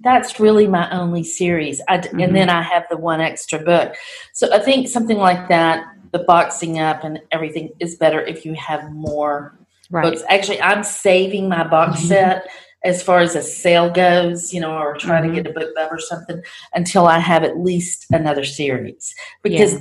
that's 0.00 0.40
really 0.40 0.66
my 0.66 0.90
only 0.90 1.22
series. 1.22 1.80
I, 1.88 1.98
mm-hmm. 1.98 2.20
And 2.20 2.34
then 2.34 2.48
I 2.48 2.62
have 2.62 2.84
the 2.90 2.96
one 2.96 3.20
extra 3.20 3.58
book. 3.58 3.94
So 4.32 4.52
I 4.52 4.58
think 4.58 4.88
something 4.88 5.18
like 5.18 5.48
that, 5.48 5.84
the 6.12 6.20
boxing 6.20 6.78
up 6.78 7.04
and 7.04 7.20
everything 7.30 7.70
is 7.80 7.96
better 7.96 8.20
if 8.20 8.46
you 8.46 8.54
have 8.54 8.90
more 8.92 9.58
right. 9.90 10.02
books. 10.02 10.22
Actually, 10.28 10.62
I'm 10.62 10.84
saving 10.84 11.48
my 11.48 11.64
box 11.64 11.98
mm-hmm. 11.98 12.08
set 12.08 12.48
as 12.84 13.02
far 13.02 13.20
as 13.20 13.36
a 13.36 13.42
sale 13.42 13.90
goes, 13.90 14.54
you 14.54 14.60
know, 14.60 14.72
or 14.72 14.96
trying 14.96 15.24
mm-hmm. 15.24 15.36
to 15.36 15.42
get 15.42 15.56
a 15.56 15.58
BookBub 15.58 15.92
or 15.92 15.98
something 15.98 16.42
until 16.74 17.06
I 17.06 17.18
have 17.18 17.44
at 17.44 17.58
least 17.58 18.06
another 18.10 18.44
series 18.44 19.14
because 19.42 19.74
yeah. 19.74 19.78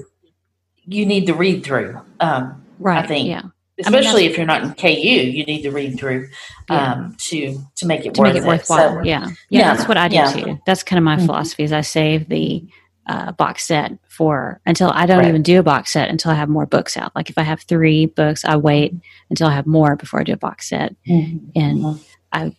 you 0.86 1.06
need 1.06 1.26
to 1.28 1.34
read 1.34 1.64
through. 1.64 2.00
Um, 2.20 2.64
right. 2.80 3.04
I 3.04 3.08
think. 3.08 3.28
Yeah. 3.28 3.44
Especially 3.80 4.24
I 4.24 4.24
mean, 4.24 4.32
if 4.32 4.38
you're 4.38 4.46
not 4.46 4.64
in 4.64 4.74
KU, 4.74 4.90
you 4.90 5.46
need 5.46 5.62
to 5.62 5.72
read 5.72 5.98
through 5.98 6.28
um, 6.68 6.78
yeah. 6.78 7.10
to 7.18 7.64
to 7.78 7.86
make 7.86 8.06
it 8.06 8.14
to 8.16 8.22
make 8.22 8.36
it 8.36 8.44
worthwhile. 8.44 8.96
So, 8.96 9.04
yeah. 9.04 9.28
yeah, 9.28 9.34
yeah, 9.50 9.74
that's 9.74 9.88
what 9.88 9.96
I 9.96 10.10
do 10.10 10.22
too. 10.34 10.60
That's 10.66 10.84
kind 10.84 10.98
of 10.98 11.06
my 11.06 11.16
mm-hmm. 11.16 11.26
philosophy. 11.26 11.64
Is 11.64 11.72
I 11.72 11.80
save 11.80 12.28
the 12.28 12.68
uh, 13.08 13.32
box 13.32 13.66
set 13.66 13.94
for 14.10 14.60
until 14.66 14.92
I 14.92 15.06
don't 15.06 15.20
right. 15.20 15.30
even 15.30 15.44
do 15.44 15.60
a 15.60 15.64
box 15.64 15.92
set 15.94 16.10
until 16.10 16.32
I 16.32 16.36
have 16.36 16.50
more 16.50 16.66
books 16.66 16.98
out. 16.98 17.16
Like 17.16 17.30
if 17.30 17.38
I 17.38 17.44
have 17.44 17.62
three 17.62 18.06
books, 18.06 18.44
I 18.44 18.58
wait 18.58 18.94
until 19.30 19.48
I 19.48 19.56
have 19.56 19.66
more 19.66 19.96
before 19.96 20.20
I 20.20 20.24
do 20.24 20.34
a 20.34 20.38
box 20.38 20.70
set, 20.70 20.96
mm-hmm. 21.08 21.50
and 21.56 21.80
mm-hmm. 21.80 22.04
I 22.34 22.56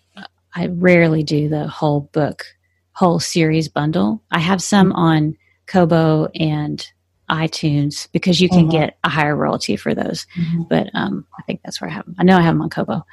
I 0.54 0.66
rarely 0.66 1.22
do 1.22 1.48
the 1.48 1.68
whole 1.68 2.00
book, 2.12 2.44
whole 2.92 3.20
series 3.20 3.68
bundle. 3.68 4.22
I 4.30 4.38
have 4.38 4.62
some 4.62 4.88
mm-hmm. 4.88 4.98
on 4.98 5.36
Kobo 5.66 6.26
and 6.34 6.86
iTunes 7.30 8.08
because 8.12 8.40
you 8.40 8.48
can 8.48 8.62
mm-hmm. 8.62 8.70
get 8.70 8.98
a 9.04 9.08
higher 9.08 9.36
royalty 9.36 9.76
for 9.76 9.94
those. 9.94 10.26
Mm-hmm. 10.36 10.62
But 10.68 10.90
um, 10.94 11.26
I 11.38 11.42
think 11.42 11.60
that's 11.64 11.80
where 11.80 11.88
I 11.88 11.92
have 11.92 12.04
them. 12.04 12.16
I 12.18 12.24
know 12.24 12.36
I 12.36 12.42
have 12.42 12.54
them 12.54 12.62
on 12.62 12.70
Kobo 12.70 13.04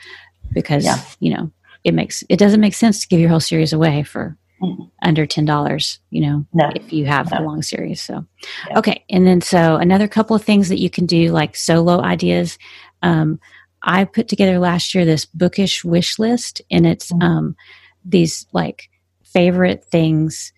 because 0.54 0.86
yeah. 0.86 1.00
you 1.20 1.36
know 1.36 1.52
it 1.84 1.94
makes 1.94 2.24
it 2.30 2.38
doesn't 2.38 2.62
make 2.62 2.74
sense 2.74 3.02
to 3.02 3.08
give 3.08 3.20
your 3.20 3.30
whole 3.30 3.40
series 3.40 3.74
away 3.74 4.04
for 4.04 4.36
mm-hmm. 4.62 4.84
under 5.04 5.26
ten 5.26 5.46
dollars. 5.46 6.00
You 6.10 6.22
know, 6.22 6.46
no. 6.54 6.72
if 6.76 6.92
you 6.92 7.06
have 7.06 7.32
no. 7.32 7.40
a 7.40 7.42
long 7.42 7.62
series. 7.62 8.02
So, 8.02 8.26
yeah. 8.70 8.80
okay, 8.80 9.04
and 9.10 9.28
then 9.28 9.42
so 9.42 9.76
another 9.76 10.08
couple 10.08 10.36
of 10.36 10.44
things 10.44 10.70
that 10.70 10.80
you 10.80 10.90
can 10.90 11.06
do, 11.06 11.32
like 11.32 11.56
solo 11.56 12.02
ideas. 12.02 12.58
Um, 13.04 13.40
I 13.84 14.06
put 14.06 14.28
together 14.28 14.60
last 14.60 14.94
year 14.94 15.06
this 15.06 15.26
bookish 15.26 15.84
wish 15.84 16.20
list, 16.20 16.62
and 16.72 16.86
it's 16.86 17.12
mm-hmm. 17.12 17.22
um, 17.22 17.56
these 18.04 18.46
like 18.54 18.90
favorite 19.24 19.84
things. 19.86 20.54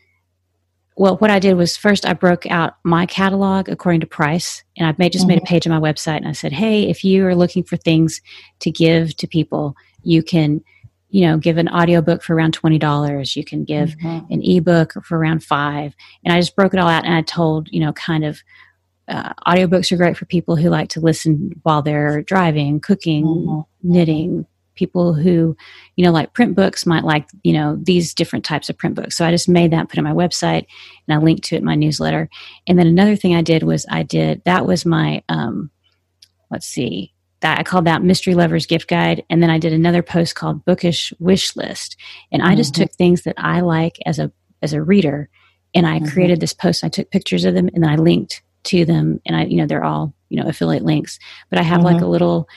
Well, 0.96 1.18
what 1.18 1.32
I 1.32 1.40
did 1.40 1.54
was 1.56 1.78
first 1.78 2.06
I 2.06 2.14
broke 2.14 2.46
out 2.48 2.76
my 2.84 3.06
catalog 3.06 3.70
according 3.70 4.02
to 4.02 4.08
price, 4.08 4.64
and 4.78 4.88
I've 4.88 5.00
made 5.00 5.14
just 5.14 5.24
mm-hmm. 5.24 5.30
made 5.30 5.38
a 5.38 5.42
mm-hmm. 5.42 5.54
page 5.54 5.68
on 5.68 5.80
my 5.80 5.92
website, 5.92 6.18
and 6.18 6.28
I 6.28 6.34
said, 6.34 6.54
"Hey, 6.54 6.90
if 6.90 7.04
you 7.04 7.26
are 7.26 7.36
looking 7.36 7.64
for 7.64 7.78
things 7.78 8.22
to 8.60 8.72
give 8.72 9.16
to 9.18 9.28
people, 9.28 9.76
you 10.04 10.24
can." 10.24 10.64
you 11.12 11.26
know 11.26 11.38
give 11.38 11.58
an 11.58 11.68
audiobook 11.70 12.22
for 12.22 12.36
around 12.36 12.56
$20 12.56 13.36
you 13.36 13.44
can 13.44 13.64
give 13.64 13.98
mm-hmm. 13.98 14.32
an 14.32 14.44
ebook 14.44 14.94
for 15.04 15.18
around 15.18 15.44
five 15.44 15.96
and 16.24 16.32
i 16.32 16.40
just 16.40 16.56
broke 16.56 16.72
it 16.72 16.80
all 16.80 16.88
out 16.88 17.04
and 17.04 17.16
i 17.16 17.22
told 17.24 17.68
you 17.72 17.80
know 17.80 17.92
kind 17.94 18.24
of 18.24 18.44
uh, 19.10 19.34
audiobooks 19.48 19.92
are 19.92 19.98
great 19.98 20.18
for 20.18 20.26
people 20.26 20.56
who 20.56 20.70
like 20.70 20.90
to 20.90 21.00
listen 21.00 21.52
while 21.64 21.82
they're 21.82 22.22
driving 22.22 22.80
cooking 22.80 23.26
mm-hmm. 23.26 23.62
knitting 23.84 24.46
people 24.76 25.14
who 25.14 25.58
you 25.96 26.06
know 26.06 26.12
like 26.12 26.34
print 26.34 26.56
books 26.56 26.86
might 26.86 27.04
like 27.04 27.28
you 27.44 27.52
know 27.52 27.78
these 27.84 28.14
different 28.14 28.46
types 28.46 28.70
of 28.70 28.78
print 28.78 28.96
books 28.96 29.18
so 29.18 29.26
i 29.26 29.32
just 29.32 29.50
made 29.50 29.72
that 29.72 29.90
put 29.90 29.98
it 29.98 30.06
on 30.06 30.16
my 30.16 30.28
website 30.28 30.66
and 31.08 31.14
i 31.14 31.18
linked 31.18 31.44
to 31.44 31.56
it 31.56 31.60
in 31.60 31.66
my 31.66 31.76
newsletter 31.76 32.30
and 32.68 32.80
then 32.80 32.88
another 32.88 33.16
thing 33.16 33.36
i 33.36 33.42
did 33.42 33.64
was 33.64 33.86
i 33.90 34.04
did 34.04 34.42
that 34.46 34.66
was 34.66 34.86
my 34.86 35.22
um 35.28 35.70
let's 36.50 36.66
see 36.66 37.14
that 37.42 37.58
I 37.58 37.64
called 37.64 37.86
that 37.86 38.04
Mystery 38.04 38.36
Lovers 38.36 38.66
Gift 38.66 38.90
Guide. 38.90 39.24
And 39.30 39.42
then 39.42 39.50
I 39.50 39.58
did 39.60 39.72
another 39.72 40.04
post 40.04 40.36
called 40.36 40.66
Bookish 40.66 41.14
Wish 41.20 41.56
List. 41.56 41.96
And 42.32 42.42
I 42.42 42.56
just 42.56 42.74
mm-hmm. 42.74 42.84
took 42.84 42.92
things 42.94 43.22
that 43.22 43.36
I 43.38 43.62
like 43.62 43.98
as 44.06 44.20
a 44.20 44.32
as 44.62 44.74
a 44.74 44.84
reader 44.84 45.30
and 45.74 45.88
I 45.88 46.00
mm-hmm. 46.00 46.10
created 46.10 46.42
this 46.42 46.54
post. 46.54 46.84
I 46.84 46.90
took 46.90 47.12
pictures 47.12 47.46
of 47.46 47.54
them 47.54 47.70
and 47.74 47.84
then 47.84 47.90
I 47.90 47.96
linked 47.96 48.42
to 48.66 48.86
them 48.86 49.20
and 49.26 49.36
I, 49.36 49.46
you 49.46 49.58
know, 49.58 49.66
they're 49.66 49.84
all, 49.84 50.14
you 50.30 50.42
know, 50.42 50.48
affiliate 50.48 50.84
links. 50.84 51.20
But 51.50 51.60
I 51.60 51.64
have 51.64 51.80
mm-hmm. 51.80 51.94
like 51.96 52.02
a 52.02 52.08
little 52.08 52.48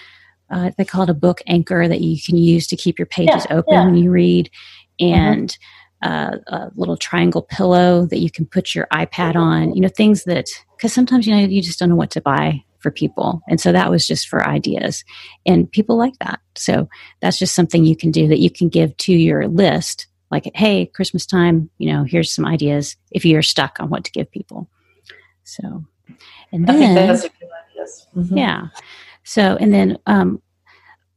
uh, 0.53 0.71
they 0.77 0.85
call 0.85 1.03
it 1.03 1.11
a 1.11 1.15
book 1.15 1.41
anchor 1.47 1.89
that 1.89 2.03
you 2.03 2.21
can 2.23 2.37
use 2.37 2.67
to 2.67 2.77
keep 2.77 2.99
your 2.99 3.07
pages 3.07 3.47
yeah, 3.49 3.57
open 3.57 3.73
yeah. 3.73 3.85
when 3.87 3.97
you 3.97 4.11
read. 4.11 4.51
Mm-hmm. 5.01 5.15
And 5.15 5.59
uh, 6.03 6.37
a 6.49 6.71
little 6.75 6.97
triangle 6.97 7.43
pillow 7.43 8.07
that 8.07 8.19
you 8.19 8.31
can 8.31 8.45
put 8.45 8.75
your 8.75 8.87
iPad 8.93 9.35
on, 9.35 9.75
you 9.75 9.81
know, 9.81 9.89
things 9.89 10.25
that, 10.25 10.49
because 10.77 10.93
sometimes, 10.93 11.27
you 11.27 11.35
know, 11.35 11.43
you 11.43 11.63
just 11.63 11.79
don't 11.79 11.89
know 11.89 11.97
what 11.97 12.11
to 12.11 12.21
buy 12.21 12.63
for 12.81 12.91
people. 12.91 13.41
And 13.49 13.61
so 13.61 13.73
that 13.73 13.91
was 13.91 14.07
just 14.07 14.29
for 14.29 14.47
ideas. 14.47 15.05
And 15.47 15.71
people 15.71 15.97
like 15.97 16.19
that. 16.19 16.41
So 16.57 16.89
that's 17.21 17.39
just 17.39 17.55
something 17.55 17.85
you 17.85 17.97
can 17.97 18.11
do 18.11 18.29
that 18.29 18.41
you 18.41 18.51
can 18.51 18.69
give 18.69 18.97
to 18.99 19.13
your 19.13 19.47
list. 19.47 20.09
Like, 20.31 20.51
hey, 20.55 20.87
Christmas 20.87 21.25
time, 21.25 21.71
you 21.79 21.93
know, 21.93 22.05
here's 22.05 22.33
some 22.33 22.47
ideas 22.47 22.97
if 23.13 23.25
you're 23.25 23.43
stuck 23.43 23.79
on 23.79 23.89
what 23.89 24.05
to 24.05 24.11
give 24.11 24.31
people. 24.31 24.69
So, 25.45 25.85
and 26.53 26.67
then, 26.67 26.77
I 26.77 26.79
think 26.79 26.95
that's 26.95 27.25
a 27.25 27.29
good 27.29 27.49
idea. 27.71 27.87
Mm-hmm. 28.17 28.39
Yeah. 28.39 28.67
So, 29.25 29.57
and 29.61 29.73
then, 29.73 29.99
um, 30.07 30.43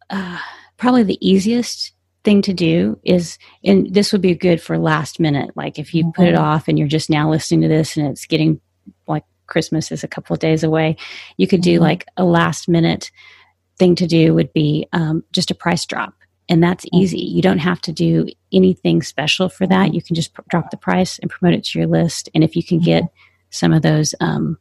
uh, 0.09 0.39
probably 0.77 1.03
the 1.03 1.27
easiest 1.27 1.93
thing 2.23 2.41
to 2.41 2.53
do 2.53 2.99
is 3.03 3.37
and 3.63 3.93
this 3.93 4.11
would 4.11 4.21
be 4.21 4.33
good 4.33 4.59
for 4.59 4.79
last 4.79 5.19
minute 5.19 5.51
like 5.55 5.77
if 5.77 5.93
you 5.93 6.03
mm-hmm. 6.03 6.11
put 6.11 6.27
it 6.27 6.33
mm-hmm. 6.33 6.43
off 6.43 6.67
and 6.67 6.79
you're 6.79 6.87
just 6.87 7.07
now 7.07 7.29
listening 7.29 7.61
to 7.61 7.67
this 7.67 7.95
and 7.95 8.07
it's 8.07 8.25
getting 8.25 8.59
like 9.07 9.23
Christmas 9.47 9.91
is 9.91 10.03
a 10.03 10.07
couple 10.07 10.33
of 10.33 10.39
days 10.39 10.63
away. 10.63 10.97
You 11.37 11.47
could 11.47 11.61
do 11.61 11.75
mm-hmm. 11.75 11.83
like 11.83 12.05
a 12.17 12.23
last 12.23 12.67
minute 12.67 13.11
thing 13.77 13.95
to 13.95 14.07
do 14.07 14.33
would 14.33 14.53
be 14.53 14.87
um, 14.93 15.23
just 15.31 15.51
a 15.51 15.55
price 15.55 15.85
drop. 15.85 16.13
And 16.47 16.63
that's 16.63 16.85
mm-hmm. 16.85 16.97
easy. 16.97 17.19
You 17.19 17.41
don't 17.41 17.59
have 17.59 17.81
to 17.81 17.91
do 17.91 18.27
anything 18.51 19.01
special 19.01 19.49
for 19.49 19.67
that. 19.67 19.87
Mm-hmm. 19.87 19.95
You 19.95 20.01
can 20.01 20.15
just 20.15 20.33
pr- 20.33 20.41
drop 20.49 20.71
the 20.71 20.77
price 20.77 21.19
and 21.19 21.29
promote 21.29 21.57
it 21.57 21.63
to 21.65 21.79
your 21.79 21.87
list. 21.87 22.29
And 22.33 22.43
if 22.43 22.55
you 22.55 22.63
can 22.63 22.79
get 22.79 23.03
some 23.49 23.73
of 23.73 23.81
those, 23.81 24.13
um, 24.19 24.57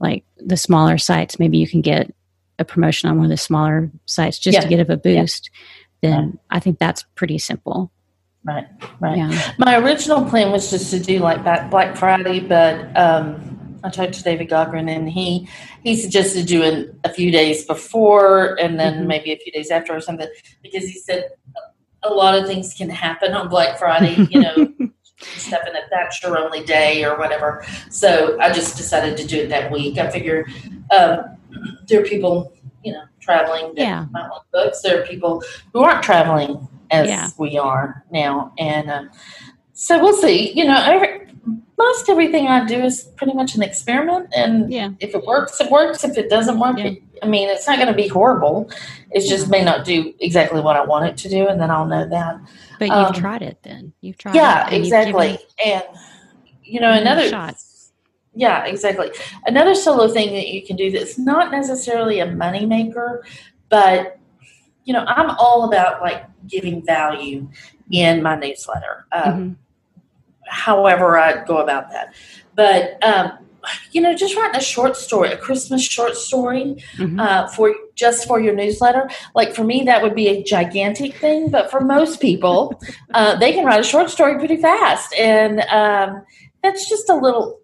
like 0.00 0.24
the 0.38 0.56
smaller 0.56 0.98
sites, 0.98 1.38
maybe 1.38 1.58
you 1.58 1.68
can 1.68 1.80
get 1.80 2.12
a 2.58 2.64
promotion 2.64 3.08
on 3.08 3.16
one 3.16 3.26
of 3.26 3.30
the 3.30 3.36
smaller 3.36 3.90
sites 4.06 4.38
just 4.38 4.54
yeah. 4.54 4.60
to 4.60 4.68
get 4.68 4.90
a 4.90 4.96
boost. 4.96 5.50
Yeah. 6.02 6.10
Then 6.10 6.38
I 6.50 6.60
think 6.60 6.78
that's 6.78 7.04
pretty 7.14 7.38
simple. 7.38 7.92
Right, 8.44 8.66
right. 9.00 9.18
Yeah. 9.18 9.52
My 9.58 9.76
original 9.76 10.24
plan 10.24 10.50
was 10.50 10.70
just 10.70 10.90
to 10.92 10.98
do 10.98 11.18
like 11.18 11.44
that 11.44 11.70
Black 11.70 11.96
Friday, 11.96 12.40
but 12.40 12.96
um, 12.96 13.78
I 13.84 13.90
talked 13.90 14.14
to 14.14 14.22
David 14.22 14.48
Gaughran, 14.48 14.88
and 14.88 15.10
he 15.10 15.46
he 15.82 15.96
suggested 15.96 16.46
doing 16.46 16.88
a 17.04 17.12
few 17.12 17.30
days 17.30 17.66
before 17.66 18.58
and 18.60 18.78
then 18.78 18.94
mm-hmm. 18.94 19.06
maybe 19.08 19.32
a 19.32 19.36
few 19.36 19.52
days 19.52 19.70
after 19.70 19.94
or 19.94 20.00
something 20.00 20.28
because 20.62 20.84
he 20.84 20.98
said 20.98 21.28
a 22.02 22.10
lot 22.10 22.38
of 22.38 22.46
things 22.46 22.74
can 22.74 22.88
happen 22.88 23.34
on 23.34 23.48
Black 23.48 23.78
Friday. 23.78 24.26
You 24.30 24.40
know, 24.40 24.72
stepping 25.20 25.74
if 25.74 25.84
that's 25.90 26.22
your 26.22 26.38
only 26.38 26.64
day 26.64 27.04
or 27.04 27.18
whatever. 27.18 27.64
So 27.90 28.38
I 28.40 28.52
just 28.52 28.76
decided 28.76 29.16
to 29.18 29.26
do 29.26 29.40
it 29.42 29.48
that 29.48 29.70
week. 29.70 29.98
I 29.98 30.10
figure 30.10 30.46
um, 30.90 31.36
there 31.86 32.00
are 32.00 32.04
people, 32.04 32.52
you 32.84 32.92
know, 32.92 33.04
traveling 33.20 33.74
that 33.74 33.82
yeah. 33.82 34.06
might 34.10 34.28
want 34.28 34.50
books. 34.52 34.82
There 34.82 35.02
are 35.02 35.06
people 35.06 35.42
who 35.72 35.80
aren't 35.80 36.02
traveling 36.02 36.68
as 36.90 37.08
yeah. 37.08 37.30
we 37.38 37.58
are 37.58 38.04
now, 38.10 38.52
and. 38.58 38.90
Uh, 38.90 39.04
so 39.72 39.98
we'll 39.98 40.12
see. 40.12 40.52
You 40.52 40.66
know, 40.66 41.18
most 41.44 42.08
everything 42.08 42.46
I 42.46 42.66
do 42.66 42.76
is 42.82 43.04
pretty 43.16 43.32
much 43.32 43.54
an 43.54 43.62
experiment, 43.62 44.28
and 44.36 44.70
yeah. 44.70 44.90
if 45.00 45.14
it 45.14 45.24
works, 45.24 45.60
it 45.60 45.70
works. 45.70 46.04
If 46.04 46.18
it 46.18 46.28
doesn't 46.28 46.58
work, 46.58 46.78
yeah. 46.78 46.88
it, 46.88 47.02
I 47.22 47.26
mean, 47.26 47.48
it's 47.48 47.66
not 47.66 47.76
going 47.76 47.88
to 47.88 47.94
be 47.94 48.08
horrible. 48.08 48.70
It 49.10 49.26
just 49.28 49.48
may 49.48 49.64
not 49.64 49.84
do 49.84 50.12
exactly 50.20 50.60
what 50.60 50.76
I 50.76 50.84
want 50.84 51.06
it 51.06 51.16
to 51.18 51.28
do, 51.28 51.48
and 51.48 51.60
then 51.60 51.70
I'll 51.70 51.86
know 51.86 52.06
that. 52.08 52.40
But 52.78 52.88
you've 52.88 52.96
um, 52.96 53.12
tried 53.14 53.42
it, 53.42 53.62
then 53.62 53.92
you've 54.00 54.18
tried. 54.18 54.34
Yeah, 54.34 54.68
it, 54.68 54.78
exactly. 54.78 55.38
And 55.64 55.84
you 56.62 56.80
know, 56.80 56.92
another 56.92 57.28
shot. 57.28 57.56
Yeah, 58.34 58.64
exactly. 58.66 59.10
Another 59.46 59.74
solo 59.74 60.06
thing 60.08 60.34
that 60.34 60.48
you 60.48 60.64
can 60.64 60.76
do 60.76 60.90
that's 60.90 61.18
not 61.18 61.50
necessarily 61.50 62.20
a 62.20 62.26
money 62.26 62.64
maker, 62.66 63.24
but 63.68 64.18
you 64.84 64.92
know, 64.92 65.04
I'm 65.06 65.30
all 65.30 65.64
about 65.64 66.00
like 66.00 66.24
giving 66.46 66.84
value 66.84 67.48
in 67.90 68.22
my 68.22 68.36
newsletter. 68.36 69.06
Um, 69.12 69.24
mm-hmm 69.24 69.52
however 70.50 71.18
I 71.18 71.44
go 71.44 71.58
about 71.58 71.90
that. 71.90 72.14
But 72.54 73.02
um, 73.04 73.38
you 73.92 74.00
know, 74.00 74.14
just 74.14 74.36
writing 74.36 74.56
a 74.56 74.62
short 74.62 74.96
story, 74.96 75.32
a 75.32 75.36
Christmas 75.36 75.82
short 75.82 76.16
story 76.16 76.82
mm-hmm. 76.96 77.18
uh, 77.20 77.48
for 77.48 77.74
just 77.94 78.26
for 78.26 78.40
your 78.40 78.54
newsletter. 78.54 79.08
Like 79.34 79.54
for 79.54 79.64
me, 79.64 79.82
that 79.84 80.02
would 80.02 80.14
be 80.14 80.28
a 80.28 80.42
gigantic 80.42 81.16
thing, 81.16 81.50
but 81.50 81.70
for 81.70 81.80
most 81.80 82.20
people, 82.20 82.80
uh, 83.14 83.36
they 83.36 83.52
can 83.52 83.64
write 83.64 83.80
a 83.80 83.84
short 83.84 84.10
story 84.10 84.38
pretty 84.38 84.56
fast, 84.56 85.14
and 85.14 85.60
um, 85.70 86.24
that's 86.62 86.88
just 86.88 87.08
a 87.08 87.14
little. 87.14 87.60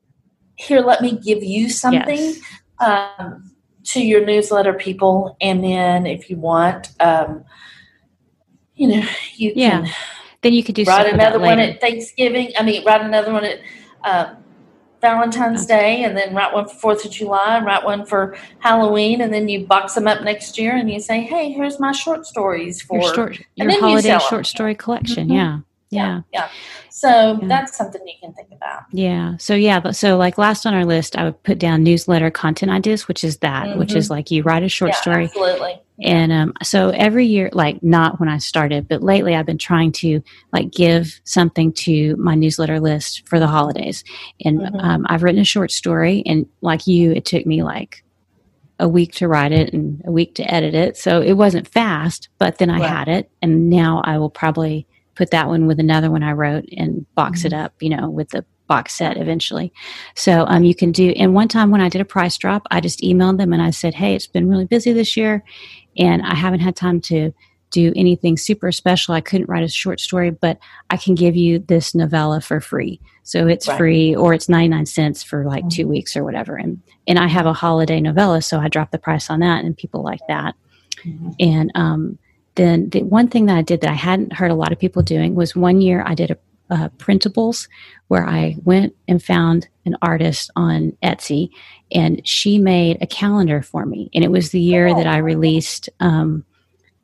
Here, 0.59 0.81
let 0.81 1.03
me 1.03 1.19
give 1.19 1.45
you 1.45 1.69
something 1.69 2.17
yes. 2.17 2.41
um, 2.81 3.53
to 3.85 4.01
your 4.01 4.25
newsletter 4.25 4.73
people, 4.73 5.37
and 5.41 5.63
then 5.63 6.07
if 6.07 6.31
you 6.31 6.39
want, 6.39 6.89
um, 6.99 7.45
you 8.75 8.89
know, 8.89 9.07
you 9.35 9.53
yeah. 9.55 9.83
can 9.83 9.93
then 10.47 10.55
you 10.55 10.63
could 10.63 10.77
do 10.77 10.85
write 10.85 11.13
another 11.13 11.41
one 11.41 11.59
at 11.59 11.81
Thanksgiving. 11.81 12.53
I 12.59 12.63
mean, 12.63 12.85
write 12.85 13.01
another 13.01 13.33
one 13.33 13.45
at 13.45 13.59
uh, 14.05 14.35
Valentine's 15.01 15.65
okay. 15.65 15.77
Day, 15.81 16.05
and 16.05 16.17
then 16.17 16.35
write 16.35 16.55
one 16.55 16.69
for 16.69 16.75
Fourth 16.75 17.05
of 17.05 17.11
July, 17.11 17.57
and 17.57 17.67
write 17.67 17.85
one 17.85 18.07
for 18.07 18.37
Halloween, 18.61 19.21
and 19.21 19.33
then 19.35 19.49
you 19.49 19.67
box 19.67 19.95
them 19.95 20.07
up 20.07 20.23
next 20.23 20.57
year, 20.57 20.77
and 20.77 20.91
you 20.91 21.01
say, 21.01 21.21
"Hey, 21.21 21.51
here's 21.53 21.81
my 21.81 21.93
short 21.93 22.27
stories 22.27 22.81
for 22.81 23.01
your, 23.01 23.15
short, 23.15 23.41
your 23.57 23.81
holiday 23.81 24.13
you 24.13 24.21
short 24.21 24.47
story 24.47 24.75
collection." 24.75 25.29
Mm-hmm. 25.29 25.37
Yeah. 25.37 25.59
Yeah. 25.91 26.23
yeah. 26.33 26.49
So 26.91 27.39
yeah. 27.41 27.49
that's 27.49 27.77
something 27.77 28.01
you 28.07 28.15
can 28.21 28.33
think 28.35 28.49
about. 28.53 28.85
Yeah. 28.93 29.37
So 29.39 29.55
yeah, 29.55 29.81
but 29.81 29.95
so 29.95 30.17
like 30.17 30.39
last 30.39 30.67
on 30.67 30.75
our 30.75 30.85
list, 30.85 31.17
I 31.17 31.25
would 31.25 31.41
put 31.43 31.59
down 31.59 31.85
newsletter 31.85 32.31
content 32.31 32.73
ideas, 32.73 33.07
which 33.07 33.23
is 33.23 33.39
that, 33.39 33.67
mm-hmm. 33.67 33.79
which 33.79 33.95
is 33.95 34.07
mm-hmm. 34.07 34.15
like 34.15 34.31
you 34.31 34.43
write 34.43 34.65
a 34.65 34.69
short 34.69 34.93
yeah, 34.93 35.01
story. 35.01 35.25
Absolutely. 35.25 35.81
And 36.03 36.33
um, 36.33 36.53
so 36.63 36.91
every 36.91 37.27
year, 37.27 37.49
like 37.53 37.83
not 37.83 38.21
when 38.21 38.29
I 38.29 38.39
started, 38.39 38.89
but 38.89 39.03
lately 39.03 39.35
I've 39.35 39.47
been 39.47 39.59
trying 39.59 39.93
to 39.93 40.23
like 40.53 40.71
give 40.71 41.21
something 41.25 41.73
to 41.73 42.17
my 42.17 42.35
newsletter 42.35 42.81
list 42.81 43.27
for 43.27 43.39
the 43.39 43.47
holidays. 43.47 44.05
And 44.45 44.61
mm-hmm. 44.61 44.77
um, 44.77 45.07
I've 45.09 45.23
written 45.23 45.41
a 45.41 45.45
short 45.45 45.71
story, 45.71 46.23
and 46.27 46.47
like 46.61 46.87
you, 46.87 47.13
it 47.13 47.25
took 47.25 47.47
me 47.47 47.63
like 47.63 48.05
a 48.79 48.89
week 48.89 49.15
to 49.15 49.29
write 49.29 49.53
it 49.53 49.73
and 49.73 50.03
a 50.05 50.13
week 50.13 50.35
to 50.35 50.55
edit 50.55 50.75
it. 50.75 50.99
So 50.99 51.23
it 51.23 51.33
wasn't 51.33 51.67
fast, 51.67 52.29
but 52.39 52.59
then 52.59 52.69
I 52.69 52.81
right. 52.81 52.91
had 52.91 53.09
it, 53.09 53.31
and 53.41 53.71
now 53.71 54.03
I 54.05 54.19
will 54.19 54.31
probably 54.31 54.87
put 55.15 55.31
that 55.31 55.49
one 55.49 55.67
with 55.67 55.81
another 55.81 56.11
one 56.11 56.23
I 56.23 56.33
wrote 56.33 56.67
and 56.77 57.07
box 57.15 57.41
mm-hmm. 57.41 57.47
it 57.47 57.53
up, 57.55 57.73
you 57.81 57.89
know, 57.89 58.11
with 58.11 58.29
the 58.31 58.45
box 58.67 58.95
set 58.95 59.17
eventually. 59.17 59.73
So 60.15 60.45
um, 60.47 60.65
you 60.65 60.75
can 60.75 60.93
do. 60.93 61.11
And 61.11 61.35
one 61.35 61.49
time 61.49 61.71
when 61.71 61.81
I 61.81 61.89
did 61.89 62.01
a 62.01 62.05
price 62.05 62.37
drop, 62.37 62.67
I 62.71 62.81
just 62.81 63.01
emailed 63.01 63.39
them 63.39 63.53
and 63.53 63.63
I 63.63 63.71
said, 63.71 63.95
"Hey, 63.95 64.15
it's 64.15 64.27
been 64.27 64.49
really 64.49 64.67
busy 64.67 64.93
this 64.93 65.17
year, 65.17 65.45
and 65.99 66.23
I 66.23 66.35
haven't 66.35 66.61
had 66.61 66.77
time 66.77 67.01
to 67.03 67.33
do 67.71 67.93
anything 67.97 68.37
super 68.37 68.71
special. 68.73 69.15
I 69.15 69.21
couldn't 69.21 69.49
write 69.49 69.65
a 69.65 69.69
short 69.69 70.01
story, 70.01 70.31
but 70.31 70.59
I 70.91 70.97
can 70.97 71.15
give 71.15 71.37
you 71.37 71.59
this 71.59 71.95
novella 71.95 72.41
for 72.41 72.61
free. 72.61 73.01
So 73.23 73.49
it's 73.49 73.67
right. 73.67 73.77
free, 73.77 74.17
or 74.17 74.35
it's 74.35 74.49
ninety 74.49 74.69
nine 74.69 74.87
cents 74.87 75.23
for 75.23 75.45
like 75.45 75.63
mm-hmm. 75.63 75.69
two 75.69 75.89
weeks 75.89 76.17
or 76.17 76.25
whatever. 76.25 76.57
And 76.57 76.81
and 77.07 77.19
I 77.19 77.27
have 77.27 77.47
a 77.47 77.53
holiday 77.53 78.01
novella, 78.01 78.41
so 78.43 78.59
I 78.59 78.69
dropped 78.69 78.93
the 78.93 78.99
price 78.99 79.31
on 79.31 79.41
that, 79.41 79.65
and 79.65 79.77
people 79.77 80.03
like 80.03 80.21
that. 80.29 80.55
Mm-hmm. 81.05 81.31
And 81.41 81.73
um, 81.75 82.19
then 82.55 82.89
the 82.91 83.03
one 83.03 83.29
thing 83.29 83.47
that 83.47 83.57
I 83.57 83.63
did 83.63 83.81
that 83.81 83.91
I 83.91 83.95
hadn't 83.95 84.33
heard 84.33 84.51
a 84.51 84.55
lot 84.55 84.73
of 84.73 84.79
people 84.79 85.03
doing 85.03 85.35
was 85.35 85.57
one 85.57 85.81
year 85.81 86.05
I 86.07 86.15
did 86.15 86.31
a 86.31 86.39
uh, 86.71 86.89
printables 86.99 87.69
where 88.09 88.27
I 88.27 88.57
went 88.65 88.95
and 89.09 89.23
found 89.23 89.69
an 89.85 89.97
artist 90.03 90.51
on 90.57 90.97
Etsy 91.03 91.51
and 91.93 92.27
she 92.27 92.59
made 92.59 92.99
a 93.01 93.07
calendar 93.07 93.63
for 93.63 93.87
me. 93.87 94.11
And 94.15 94.25
it 94.25 94.31
was 94.31 94.51
the 94.51 94.61
year 94.61 94.95
that 94.95 95.07
I 95.07 95.19
released 95.19 95.89
um, 96.01 96.45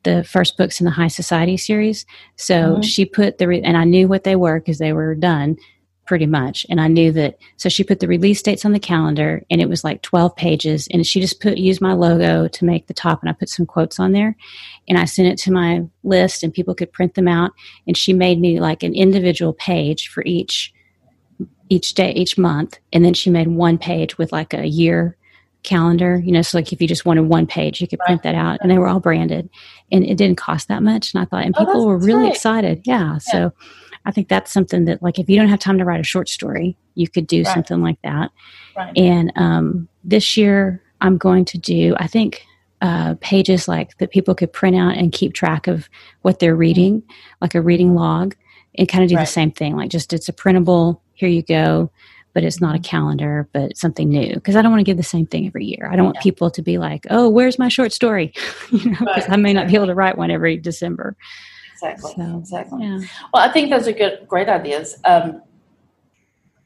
the 0.03 0.23
first 0.23 0.57
books 0.57 0.81
in 0.81 0.85
the 0.85 0.91
High 0.91 1.07
Society 1.07 1.57
series. 1.57 2.05
So 2.35 2.55
mm-hmm. 2.55 2.81
she 2.81 3.05
put 3.05 3.37
the, 3.37 3.47
re- 3.47 3.61
and 3.61 3.77
I 3.77 3.85
knew 3.85 4.07
what 4.07 4.25
they 4.25 4.35
were 4.35 4.59
because 4.59 4.79
they 4.79 4.93
were 4.93 5.15
done 5.15 5.57
pretty 6.05 6.25
much. 6.25 6.65
And 6.69 6.81
I 6.81 6.87
knew 6.87 7.11
that, 7.13 7.37
so 7.57 7.69
she 7.69 7.83
put 7.83 7.99
the 7.99 8.07
release 8.07 8.41
dates 8.41 8.65
on 8.65 8.71
the 8.71 8.79
calendar 8.79 9.43
and 9.49 9.61
it 9.61 9.69
was 9.69 9.83
like 9.83 10.01
12 10.01 10.35
pages. 10.35 10.87
And 10.91 11.05
she 11.05 11.21
just 11.21 11.39
put, 11.39 11.57
used 11.57 11.81
my 11.81 11.93
logo 11.93 12.47
to 12.47 12.65
make 12.65 12.87
the 12.87 12.93
top 12.93 13.21
and 13.21 13.29
I 13.29 13.33
put 13.33 13.49
some 13.49 13.65
quotes 13.65 13.99
on 13.99 14.11
there. 14.11 14.35
And 14.87 14.97
I 14.97 15.05
sent 15.05 15.29
it 15.29 15.37
to 15.39 15.51
my 15.51 15.85
list 16.03 16.43
and 16.43 16.53
people 16.53 16.75
could 16.75 16.91
print 16.91 17.15
them 17.15 17.27
out. 17.27 17.51
And 17.87 17.97
she 17.97 18.13
made 18.13 18.39
me 18.39 18.59
like 18.59 18.83
an 18.83 18.93
individual 18.93 19.53
page 19.53 20.09
for 20.09 20.23
each, 20.25 20.73
each 21.69 21.93
day, 21.93 22.11
each 22.11 22.37
month. 22.37 22.79
And 22.91 23.05
then 23.05 23.13
she 23.13 23.29
made 23.29 23.47
one 23.47 23.77
page 23.77 24.17
with 24.17 24.31
like 24.31 24.53
a 24.53 24.67
year 24.67 25.17
calendar, 25.63 26.21
you 26.23 26.31
know, 26.31 26.41
so 26.41 26.57
like 26.57 26.71
if 26.73 26.81
you 26.81 26.87
just 26.87 27.05
wanted 27.05 27.21
one 27.21 27.47
page, 27.47 27.81
you 27.81 27.87
could 27.87 27.99
print 27.99 28.23
that 28.23 28.35
out 28.35 28.59
and 28.61 28.69
they 28.69 28.77
were 28.77 28.87
all 28.87 28.99
branded 28.99 29.49
and 29.91 30.05
it 30.05 30.17
didn't 30.17 30.37
cost 30.37 30.67
that 30.67 30.83
much. 30.83 31.13
And 31.13 31.21
I 31.21 31.25
thought, 31.25 31.45
and 31.45 31.55
oh, 31.57 31.65
people 31.65 31.83
oh, 31.83 31.85
were 31.85 31.97
really 31.97 32.27
excited. 32.27 32.81
Yeah, 32.85 33.13
yeah. 33.13 33.17
So 33.19 33.53
I 34.05 34.11
think 34.11 34.27
that's 34.27 34.51
something 34.51 34.85
that, 34.85 35.01
like, 35.01 35.19
if 35.19 35.29
you 35.29 35.37
don't 35.37 35.47
have 35.47 35.59
time 35.59 35.77
to 35.77 35.85
write 35.85 35.99
a 35.99 36.03
short 36.03 36.29
story, 36.29 36.77
you 36.95 37.07
could 37.07 37.27
do 37.27 37.43
right. 37.43 37.53
something 37.53 37.81
like 37.81 38.01
that. 38.03 38.31
Right. 38.75 38.97
And 38.97 39.31
um, 39.35 39.87
this 40.03 40.35
year, 40.35 40.81
I'm 41.01 41.17
going 41.17 41.45
to 41.45 41.57
do, 41.57 41.95
I 41.97 42.07
think, 42.07 42.45
uh, 42.81 43.15
pages 43.21 43.67
like 43.67 43.97
that 43.99 44.11
people 44.11 44.35
could 44.35 44.51
print 44.51 44.75
out 44.75 44.97
and 44.97 45.13
keep 45.13 45.33
track 45.33 45.67
of 45.67 45.89
what 46.21 46.39
they're 46.39 46.55
reading, 46.55 47.01
like 47.39 47.55
a 47.55 47.61
reading 47.61 47.95
log, 47.95 48.35
and 48.75 48.89
kind 48.89 49.03
of 49.03 49.09
do 49.09 49.15
right. 49.15 49.21
the 49.21 49.31
same 49.31 49.51
thing. 49.51 49.75
Like, 49.77 49.89
just 49.89 50.11
it's 50.11 50.27
a 50.27 50.33
printable, 50.33 51.01
here 51.13 51.29
you 51.29 51.43
go, 51.43 51.89
but 52.33 52.43
it's 52.43 52.59
not 52.59 52.75
a 52.75 52.79
calendar, 52.79 53.47
but 53.53 53.77
something 53.77 54.09
new. 54.09 54.33
Because 54.33 54.57
I 54.57 54.61
don't 54.61 54.71
want 54.71 54.81
to 54.81 54.85
give 54.85 54.97
the 54.97 55.03
same 55.03 55.25
thing 55.25 55.47
every 55.47 55.65
year. 55.65 55.87
I 55.89 55.95
don't 55.95 56.05
want 56.05 56.19
people 56.19 56.51
to 56.51 56.61
be 56.61 56.77
like, 56.77 57.05
oh, 57.09 57.29
where's 57.29 57.57
my 57.57 57.69
short 57.69 57.93
story? 57.93 58.33
you 58.71 58.91
know, 58.91 58.99
because 58.99 59.29
I 59.29 59.37
may 59.37 59.53
not 59.53 59.67
be 59.67 59.75
able 59.75 59.87
to 59.87 59.95
write 59.95 60.17
one 60.17 60.31
every 60.31 60.57
December 60.57 61.15
exactly 61.83 62.13
so, 62.15 62.37
exactly 62.37 62.83
yeah. 62.83 62.99
well 63.33 63.43
i 63.43 63.51
think 63.51 63.69
those 63.69 63.87
are 63.87 63.91
good 63.91 64.25
great 64.27 64.49
ideas 64.49 64.97
um, 65.05 65.41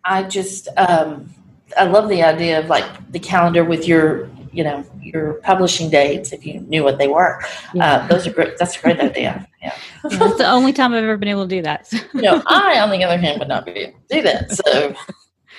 i 0.04 0.24
just 0.24 0.68
um, 0.78 1.30
i 1.78 1.84
love 1.84 2.10
the 2.10 2.24
idea 2.24 2.60
of 2.60 2.68
like 2.68 2.86
the 3.12 3.20
calendar 3.20 3.64
with 3.64 3.88
your 3.88 4.30
you 4.52 4.64
know 4.64 4.84
your 5.02 5.36
publishing 5.36 5.90
dates 5.90 6.32
if 6.32 6.46
you 6.46 6.60
knew 6.62 6.84
what 6.84 6.98
they 6.98 7.08
were 7.08 7.40
yeah. 7.74 7.86
uh, 7.86 8.08
those 8.08 8.26
are 8.26 8.32
great 8.32 8.58
that's 8.58 8.78
a 8.78 8.82
great 8.82 9.00
idea 9.00 9.48
yeah. 9.62 9.76
yeah 10.04 10.18
that's 10.18 10.38
the 10.38 10.50
only 10.50 10.74
time 10.74 10.94
i've 10.94 11.04
ever 11.04 11.18
been 11.18 11.30
able 11.30 11.48
to 11.48 11.56
do 11.56 11.62
that 11.62 11.92
you 12.14 12.22
know 12.22 12.42
i 12.48 12.80
on 12.80 12.90
the 12.90 13.04
other 13.04 13.18
hand 13.18 13.40
would 13.40 13.48
not 13.48 13.66
be 13.66 13.72
able 13.72 14.00
to 14.10 14.16
do 14.16 14.22
that 14.22 14.52
so 14.52 14.96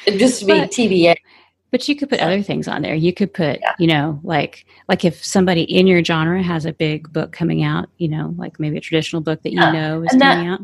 it 0.06 0.18
just 0.18 0.40
to 0.40 0.46
be 0.46 0.52
but, 0.52 0.70
tba 0.70 1.14
but 1.70 1.86
you 1.88 1.96
could 1.96 2.08
put 2.08 2.20
other 2.20 2.42
things 2.42 2.66
on 2.66 2.82
there. 2.82 2.94
You 2.94 3.12
could 3.12 3.32
put, 3.32 3.60
yeah. 3.60 3.74
you 3.78 3.86
know, 3.86 4.20
like 4.22 4.64
like 4.88 5.04
if 5.04 5.24
somebody 5.24 5.62
in 5.62 5.86
your 5.86 6.02
genre 6.02 6.42
has 6.42 6.64
a 6.64 6.72
big 6.72 7.12
book 7.12 7.32
coming 7.32 7.62
out, 7.62 7.88
you 7.98 8.08
know, 8.08 8.34
like 8.36 8.58
maybe 8.58 8.78
a 8.78 8.80
traditional 8.80 9.20
book 9.22 9.42
that 9.42 9.52
you 9.52 9.60
yeah. 9.60 9.72
know 9.72 10.02
is 10.02 10.18
that, 10.18 10.34
coming 10.34 10.48
out. 10.48 10.60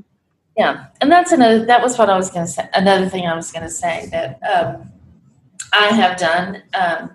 Yeah, 0.56 0.86
and 1.00 1.10
that's 1.10 1.32
another. 1.32 1.64
That 1.66 1.82
was 1.82 1.98
what 1.98 2.08
I 2.08 2.16
was 2.16 2.30
going 2.30 2.46
to 2.46 2.52
say. 2.52 2.68
Another 2.74 3.08
thing 3.08 3.26
I 3.26 3.34
was 3.34 3.50
going 3.50 3.64
to 3.64 3.70
say 3.70 4.08
that 4.12 4.40
um, 4.42 4.90
I 5.72 5.86
have 5.88 6.16
done 6.16 6.62
um, 6.74 7.10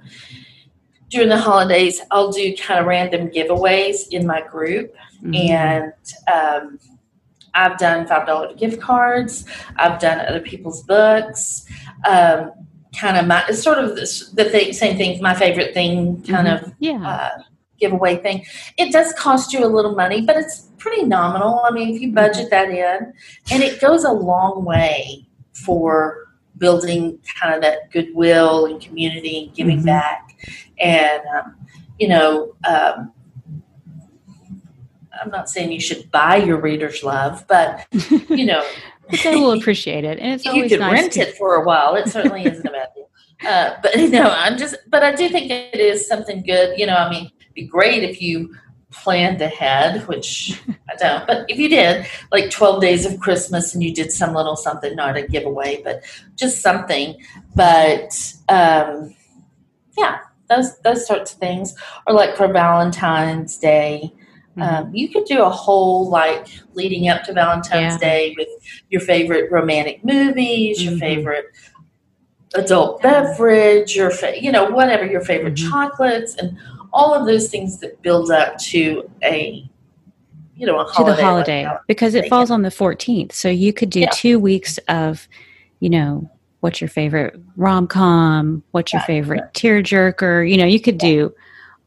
during 1.10 1.30
the 1.30 1.38
holidays. 1.38 2.02
I'll 2.12 2.32
do 2.32 2.56
kind 2.58 2.80
of 2.80 2.86
random 2.86 3.30
giveaways 3.30 4.10
in 4.12 4.28
my 4.28 4.42
group, 4.42 4.94
mm-hmm. 5.24 5.34
and 5.34 5.94
um, 6.32 6.80
I've 7.54 7.78
done 7.78 8.06
five 8.08 8.28
dollar 8.28 8.54
gift 8.54 8.82
cards. 8.82 9.46
I've 9.78 10.00
done 10.00 10.20
other 10.28 10.42
people's 10.42 10.84
books. 10.84 11.66
Um, 12.08 12.52
kind 12.98 13.18
of 13.18 13.28
my 13.28 13.44
it's 13.48 13.62
sort 13.62 13.78
of 13.78 13.96
this, 13.96 14.30
the 14.30 14.46
thing, 14.46 14.74
same 14.74 14.98
thing. 14.98 15.22
My 15.22 15.34
favorite 15.34 15.74
thing, 15.74 16.24
kind 16.24 16.48
mm-hmm. 16.48 16.66
of 16.66 16.74
yeah. 16.80 17.08
Uh, 17.08 17.44
giveaway 17.80 18.18
thing. 18.18 18.46
It 18.78 18.92
does 18.92 19.14
cost 19.14 19.54
you 19.54 19.64
a 19.64 19.68
little 19.68 19.96
money, 19.96 20.22
but 20.22 20.36
it's 20.36 20.68
pretty 20.78 21.04
nominal. 21.04 21.62
I 21.64 21.72
mean, 21.72 21.96
if 21.96 22.02
you 22.02 22.12
budget 22.12 22.50
that 22.50 22.70
in, 22.70 23.14
and 23.52 23.64
it 23.64 23.80
goes 23.80 24.04
a 24.04 24.12
long 24.12 24.66
way 24.66 25.26
for 25.54 26.28
building 26.58 27.20
kind 27.40 27.56
of 27.56 27.62
that 27.62 27.90
goodwill 27.92 28.66
and 28.66 28.82
community 28.82 29.46
and 29.46 29.56
giving 29.56 29.78
mm-hmm. 29.78 29.86
back. 29.86 30.36
And 30.80 31.22
um, 31.38 31.56
you 31.98 32.08
know, 32.08 32.56
um, 32.68 33.14
I'm 35.22 35.30
not 35.30 35.50
saying 35.50 35.72
you 35.72 35.82
should 35.82 36.12
buy 36.12 36.38
your 36.38 36.60
readers 36.60 37.04
love, 37.04 37.46
but 37.48 37.88
you 38.30 38.46
know. 38.46 38.64
They 39.24 39.36
will 39.36 39.52
appreciate 39.52 40.04
it, 40.04 40.20
and 40.20 40.34
it's 40.34 40.46
you 40.46 40.68
could 40.68 40.80
nice 40.80 40.92
rent 40.92 41.14
to- 41.14 41.22
it 41.22 41.38
for 41.38 41.56
a 41.56 41.64
while. 41.64 41.96
It 41.96 42.08
certainly 42.10 42.46
isn't 42.46 42.66
a 42.66 42.72
bad 42.72 42.94
thing. 42.94 43.06
Uh, 43.48 43.76
but 43.82 43.98
you 43.98 44.10
know, 44.10 44.30
I'm 44.30 44.58
just, 44.58 44.76
but 44.88 45.04
I 45.04 45.14
do 45.16 45.30
think 45.30 45.50
it 45.50 45.80
is 45.80 46.08
something 46.08 46.44
good. 46.44 46.78
You 46.78 46.88
know, 46.88 46.96
I 46.96 47.10
mean, 47.10 47.32
it'd 47.40 47.54
be 47.54 47.64
great 47.64 48.04
if 48.04 48.22
you 48.22 48.54
planned 48.92 49.42
ahead, 49.42 50.08
which 50.08 50.62
I 50.90 50.96
don't, 50.96 51.28
but 51.28 51.50
if 51.50 51.58
you 51.58 51.70
did, 51.70 52.06
like 52.32 52.50
12 52.50 52.82
days 52.82 53.06
of 53.06 53.20
Christmas 53.20 53.74
and 53.74 53.84
you 53.84 53.94
did 53.94 54.12
some 54.12 54.34
little 54.34 54.56
something, 54.56 54.96
not 54.96 55.16
a 55.16 55.28
giveaway, 55.28 55.82
but 55.84 56.04
just 56.36 56.62
something. 56.62 57.16
But 57.56 58.34
um, 58.50 59.16
yeah, 59.98 60.20
those 60.50 60.78
those 60.80 61.06
sorts 61.08 61.34
of 61.34 61.40
things, 61.40 61.76
or 62.08 62.14
like 62.14 62.36
for 62.36 62.52
Valentine's 62.52 63.58
Day, 63.58 64.12
Mm-hmm. 64.60 64.86
Um, 64.88 64.96
you 64.96 65.10
could 65.10 65.26
do 65.26 65.44
a 65.44 65.50
whole 65.50 66.10
like 66.10 66.48
leading 66.74 67.10
up 67.10 67.24
to 67.24 67.34
Valentine's 67.34 67.94
yeah. 67.94 68.10
Day 68.10 68.36
with 68.38 68.48
your 68.90 69.02
favorite 69.02 69.52
romantic 69.52 70.04
movies, 70.04 70.80
mm-hmm. 70.80 70.90
your 70.90 71.00
favorite 71.00 71.46
adult 72.56 73.02
beverage, 73.02 73.96
your 73.96 74.12
fa- 74.12 74.42
you 74.42 74.52
know 74.52 74.70
whatever 74.70 75.06
your 75.06 75.22
favorite 75.22 75.56
mm-hmm. 75.56 75.70
chocolates, 75.70 76.36
and 76.36 76.58
all 76.92 77.14
of 77.14 77.26
those 77.26 77.50
things 77.50 77.80
that 77.80 78.02
build 78.02 78.32
up 78.32 78.58
to 78.58 79.10
a 79.24 79.70
you 80.56 80.66
know 80.66 80.84
to 80.96 81.04
the 81.04 81.16
holiday 81.16 81.66
like 81.66 81.80
because 81.88 82.16
it 82.16 82.28
falls 82.28 82.52
on 82.52 82.62
the 82.64 82.70
14th, 82.70 83.32
so 83.32 83.50
you 83.50 83.72
could 83.74 83.90
do 83.90 84.02
yeah. 84.02 84.10
two 84.14 84.40
weeks 84.40 84.78
of 84.88 85.28
you 85.80 85.90
know 85.90 86.30
what's 86.62 86.82
your 86.82 86.90
favorite 86.90 87.40
rom 87.56 87.88
com, 87.88 88.64
what's 88.72 88.92
your 88.92 89.02
favorite 89.04 89.54
tearjerker, 89.54 90.50
you 90.50 90.58
know 90.58 90.66
you 90.66 90.80
could 90.80 90.98
do 90.98 91.34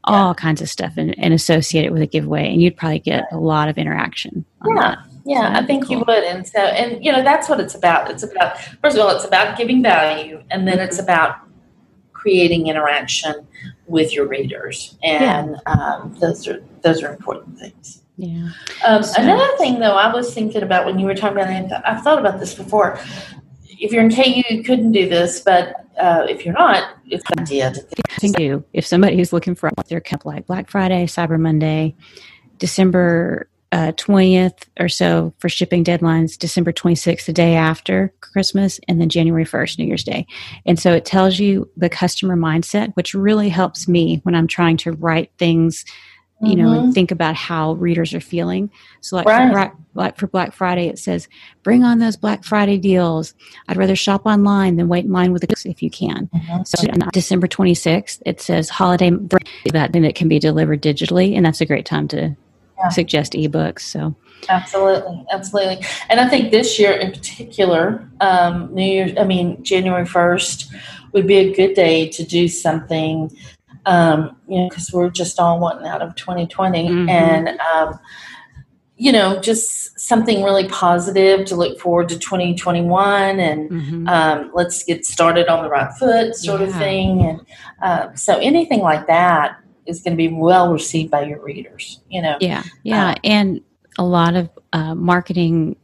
all 0.04 0.30
yeah. 0.30 0.34
kinds 0.34 0.60
of 0.60 0.68
stuff 0.68 0.94
and, 0.96 1.16
and, 1.18 1.32
associate 1.32 1.84
it 1.84 1.92
with 1.92 2.02
a 2.02 2.06
giveaway 2.06 2.52
and 2.52 2.60
you'd 2.60 2.76
probably 2.76 2.98
get 2.98 3.24
a 3.30 3.38
lot 3.38 3.68
of 3.68 3.78
interaction 3.78 4.44
yeah 4.66 4.74
that. 4.74 4.98
yeah 5.24 5.52
i 5.56 5.64
think 5.64 5.86
cool. 5.86 5.98
you 5.98 6.04
would 6.06 6.24
and 6.24 6.46
so 6.46 6.58
and 6.58 7.04
you 7.04 7.12
know 7.12 7.22
that's 7.22 7.48
what 7.48 7.60
it's 7.60 7.74
about 7.74 8.10
it's 8.10 8.22
about 8.22 8.58
first 8.82 8.96
of 8.96 9.04
all 9.04 9.14
it's 9.14 9.24
about 9.24 9.56
giving 9.56 9.82
value 9.82 10.42
and 10.50 10.66
then 10.66 10.76
mm-hmm. 10.76 10.84
it's 10.84 10.98
about 10.98 11.36
creating 12.12 12.66
interaction 12.66 13.46
with 13.86 14.12
your 14.12 14.26
readers 14.26 14.96
and 15.02 15.56
yeah. 15.66 15.72
um, 15.72 16.14
those 16.20 16.46
are 16.48 16.62
those 16.82 17.02
are 17.02 17.12
important 17.12 17.58
things 17.58 18.02
yeah 18.16 18.50
um, 18.86 19.02
so, 19.02 19.20
another 19.22 19.56
thing 19.58 19.78
though 19.78 19.96
i 19.96 20.12
was 20.12 20.34
thinking 20.34 20.62
about 20.62 20.84
when 20.84 20.98
you 20.98 21.06
were 21.06 21.14
talking 21.14 21.38
about 21.38 21.50
it 21.50 21.72
i've 21.84 22.02
thought 22.02 22.18
about 22.18 22.40
this 22.40 22.54
before 22.54 22.98
if 23.82 23.92
you're 23.92 24.04
in 24.04 24.14
KU, 24.14 24.42
you 24.48 24.62
couldn't 24.62 24.92
do 24.92 25.08
this, 25.08 25.40
but 25.40 25.84
uh, 26.00 26.24
if 26.28 26.44
you're 26.44 26.54
not, 26.54 26.96
it's 27.06 27.24
an 27.32 27.40
idea 27.40 27.72
to 27.72 28.42
you. 28.42 28.64
If 28.72 28.86
somebody 28.86 29.16
who's 29.16 29.32
looking 29.32 29.56
for 29.56 29.70
their 29.88 30.00
camp 30.00 30.24
like 30.24 30.46
Black 30.46 30.70
Friday, 30.70 31.06
Cyber 31.06 31.38
Monday, 31.38 31.96
December 32.58 33.48
uh, 33.72 33.90
20th 33.92 34.66
or 34.78 34.88
so 34.88 35.34
for 35.38 35.48
shipping 35.48 35.82
deadlines, 35.82 36.38
December 36.38 36.72
26th, 36.72 37.26
the 37.26 37.32
day 37.32 37.56
after 37.56 38.14
Christmas, 38.20 38.78
and 38.86 39.00
then 39.00 39.08
January 39.08 39.44
1st, 39.44 39.78
New 39.78 39.86
Year's 39.86 40.04
Day. 40.04 40.26
And 40.64 40.78
so 40.78 40.92
it 40.92 41.04
tells 41.04 41.40
you 41.40 41.68
the 41.76 41.88
customer 41.88 42.36
mindset, 42.36 42.94
which 42.94 43.14
really 43.14 43.48
helps 43.48 43.88
me 43.88 44.20
when 44.22 44.36
I'm 44.36 44.46
trying 44.46 44.76
to 44.78 44.92
write 44.92 45.32
things 45.38 45.84
you 46.42 46.56
know, 46.56 46.70
mm-hmm. 46.70 46.84
and 46.84 46.94
think 46.94 47.12
about 47.12 47.36
how 47.36 47.74
readers 47.74 48.12
are 48.14 48.20
feeling. 48.20 48.68
So, 49.00 49.16
like, 49.16 49.26
right. 49.26 49.70
for, 49.70 49.76
like 49.94 50.18
for 50.18 50.26
Black 50.26 50.52
Friday, 50.52 50.88
it 50.88 50.98
says, 50.98 51.28
"Bring 51.62 51.84
on 51.84 52.00
those 52.00 52.16
Black 52.16 52.42
Friday 52.42 52.78
deals." 52.78 53.34
I'd 53.68 53.76
rather 53.76 53.94
shop 53.94 54.26
online 54.26 54.76
than 54.76 54.88
wait 54.88 55.04
in 55.04 55.12
line 55.12 55.32
with 55.32 55.42
the 55.42 55.70
if 55.70 55.82
you 55.82 55.90
can. 55.90 56.28
Mm-hmm. 56.34 56.62
So, 56.64 56.90
on 56.90 57.08
December 57.12 57.46
twenty 57.46 57.74
sixth, 57.74 58.20
it 58.26 58.40
says 58.40 58.68
holiday 58.68 59.12
that 59.72 59.92
then 59.92 60.04
it 60.04 60.16
can 60.16 60.28
be 60.28 60.40
delivered 60.40 60.82
digitally, 60.82 61.36
and 61.36 61.46
that's 61.46 61.60
a 61.60 61.66
great 61.66 61.86
time 61.86 62.08
to 62.08 62.36
yeah. 62.76 62.88
suggest 62.88 63.34
ebooks. 63.34 63.80
So, 63.80 64.16
absolutely, 64.48 65.24
absolutely, 65.30 65.86
and 66.10 66.18
I 66.18 66.28
think 66.28 66.50
this 66.50 66.76
year 66.76 66.92
in 66.92 67.12
particular, 67.12 68.10
um, 68.20 68.74
New 68.74 68.82
Year's, 68.82 69.12
I 69.16 69.22
mean 69.24 69.62
January 69.62 70.06
first, 70.06 70.72
would 71.12 71.28
be 71.28 71.36
a 71.36 71.54
good 71.54 71.74
day 71.74 72.08
to 72.08 72.24
do 72.24 72.48
something 72.48 73.30
um, 73.86 74.36
you 74.48 74.60
know, 74.60 74.68
because 74.68 74.92
we're 74.92 75.10
just 75.10 75.38
all 75.38 75.58
wanting 75.58 75.86
out 75.86 76.02
of 76.02 76.14
2020, 76.14 76.88
mm-hmm. 76.88 77.08
and 77.08 77.48
um, 77.60 77.98
you 78.96 79.10
know, 79.10 79.40
just 79.40 79.98
something 79.98 80.42
really 80.42 80.68
positive 80.68 81.44
to 81.46 81.56
look 81.56 81.80
forward 81.80 82.08
to 82.10 82.18
2021, 82.18 83.40
and 83.40 83.70
mm-hmm. 83.70 84.08
um, 84.08 84.50
let's 84.54 84.84
get 84.84 85.04
started 85.04 85.48
on 85.48 85.64
the 85.64 85.68
right 85.68 85.92
foot, 85.94 86.36
sort 86.36 86.60
yeah. 86.60 86.66
of 86.68 86.74
thing. 86.74 87.22
And 87.22 87.46
uh, 87.82 88.14
so, 88.14 88.38
anything 88.38 88.80
like 88.80 89.06
that, 89.06 89.58
is 89.86 90.00
going 90.02 90.12
to 90.12 90.16
be 90.16 90.28
well 90.28 90.72
received 90.72 91.10
by 91.10 91.24
your 91.24 91.42
readers. 91.42 92.00
You 92.08 92.22
know. 92.22 92.36
Yeah, 92.40 92.62
yeah, 92.82 93.10
uh, 93.10 93.14
and 93.24 93.60
a 93.98 94.04
lot 94.04 94.34
of 94.34 94.50
uh, 94.72 94.94
marketing. 94.94 95.76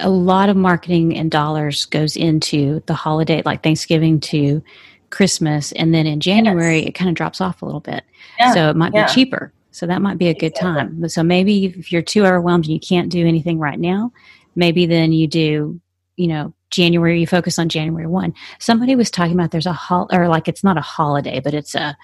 A 0.00 0.10
lot 0.10 0.48
of 0.48 0.56
marketing 0.56 1.16
and 1.16 1.28
dollars 1.28 1.84
goes 1.84 2.16
into 2.16 2.80
the 2.86 2.94
holiday, 2.94 3.42
like 3.44 3.64
Thanksgiving 3.64 4.20
to 4.20 4.62
Christmas, 5.10 5.72
and 5.72 5.94
then 5.94 6.06
in 6.06 6.20
January 6.20 6.80
yes. 6.80 6.88
it 6.88 6.94
kind 6.94 7.08
of 7.08 7.14
drops 7.14 7.40
off 7.40 7.62
a 7.62 7.64
little 7.64 7.80
bit. 7.80 8.04
Yeah, 8.38 8.54
so 8.54 8.70
it 8.70 8.76
might 8.76 8.94
yeah. 8.94 9.06
be 9.06 9.12
cheaper. 9.12 9.52
So 9.70 9.86
that 9.86 10.02
might 10.02 10.18
be 10.18 10.28
a 10.28 10.34
good 10.34 10.52
exactly. 10.52 10.72
time. 10.72 11.00
But 11.00 11.10
so 11.12 11.22
maybe 11.22 11.66
if 11.66 11.92
you're 11.92 12.02
too 12.02 12.24
overwhelmed 12.26 12.64
and 12.64 12.74
you 12.74 12.80
can't 12.80 13.10
do 13.10 13.26
anything 13.26 13.58
right 13.58 13.78
now, 13.78 14.12
maybe 14.56 14.86
then 14.86 15.12
you 15.12 15.26
do, 15.26 15.80
you 16.16 16.26
know, 16.26 16.52
January, 16.70 17.20
you 17.20 17.26
focus 17.26 17.58
on 17.58 17.68
January 17.68 18.06
1. 18.06 18.34
Somebody 18.58 18.96
was 18.96 19.10
talking 19.10 19.34
about 19.34 19.52
there's 19.52 19.66
a 19.66 19.72
hol 19.72 20.08
or 20.12 20.28
like 20.28 20.48
it's 20.48 20.64
not 20.64 20.76
a 20.76 20.82
holiday, 20.82 21.40
but 21.40 21.54
it's 21.54 21.74
a 21.74 21.96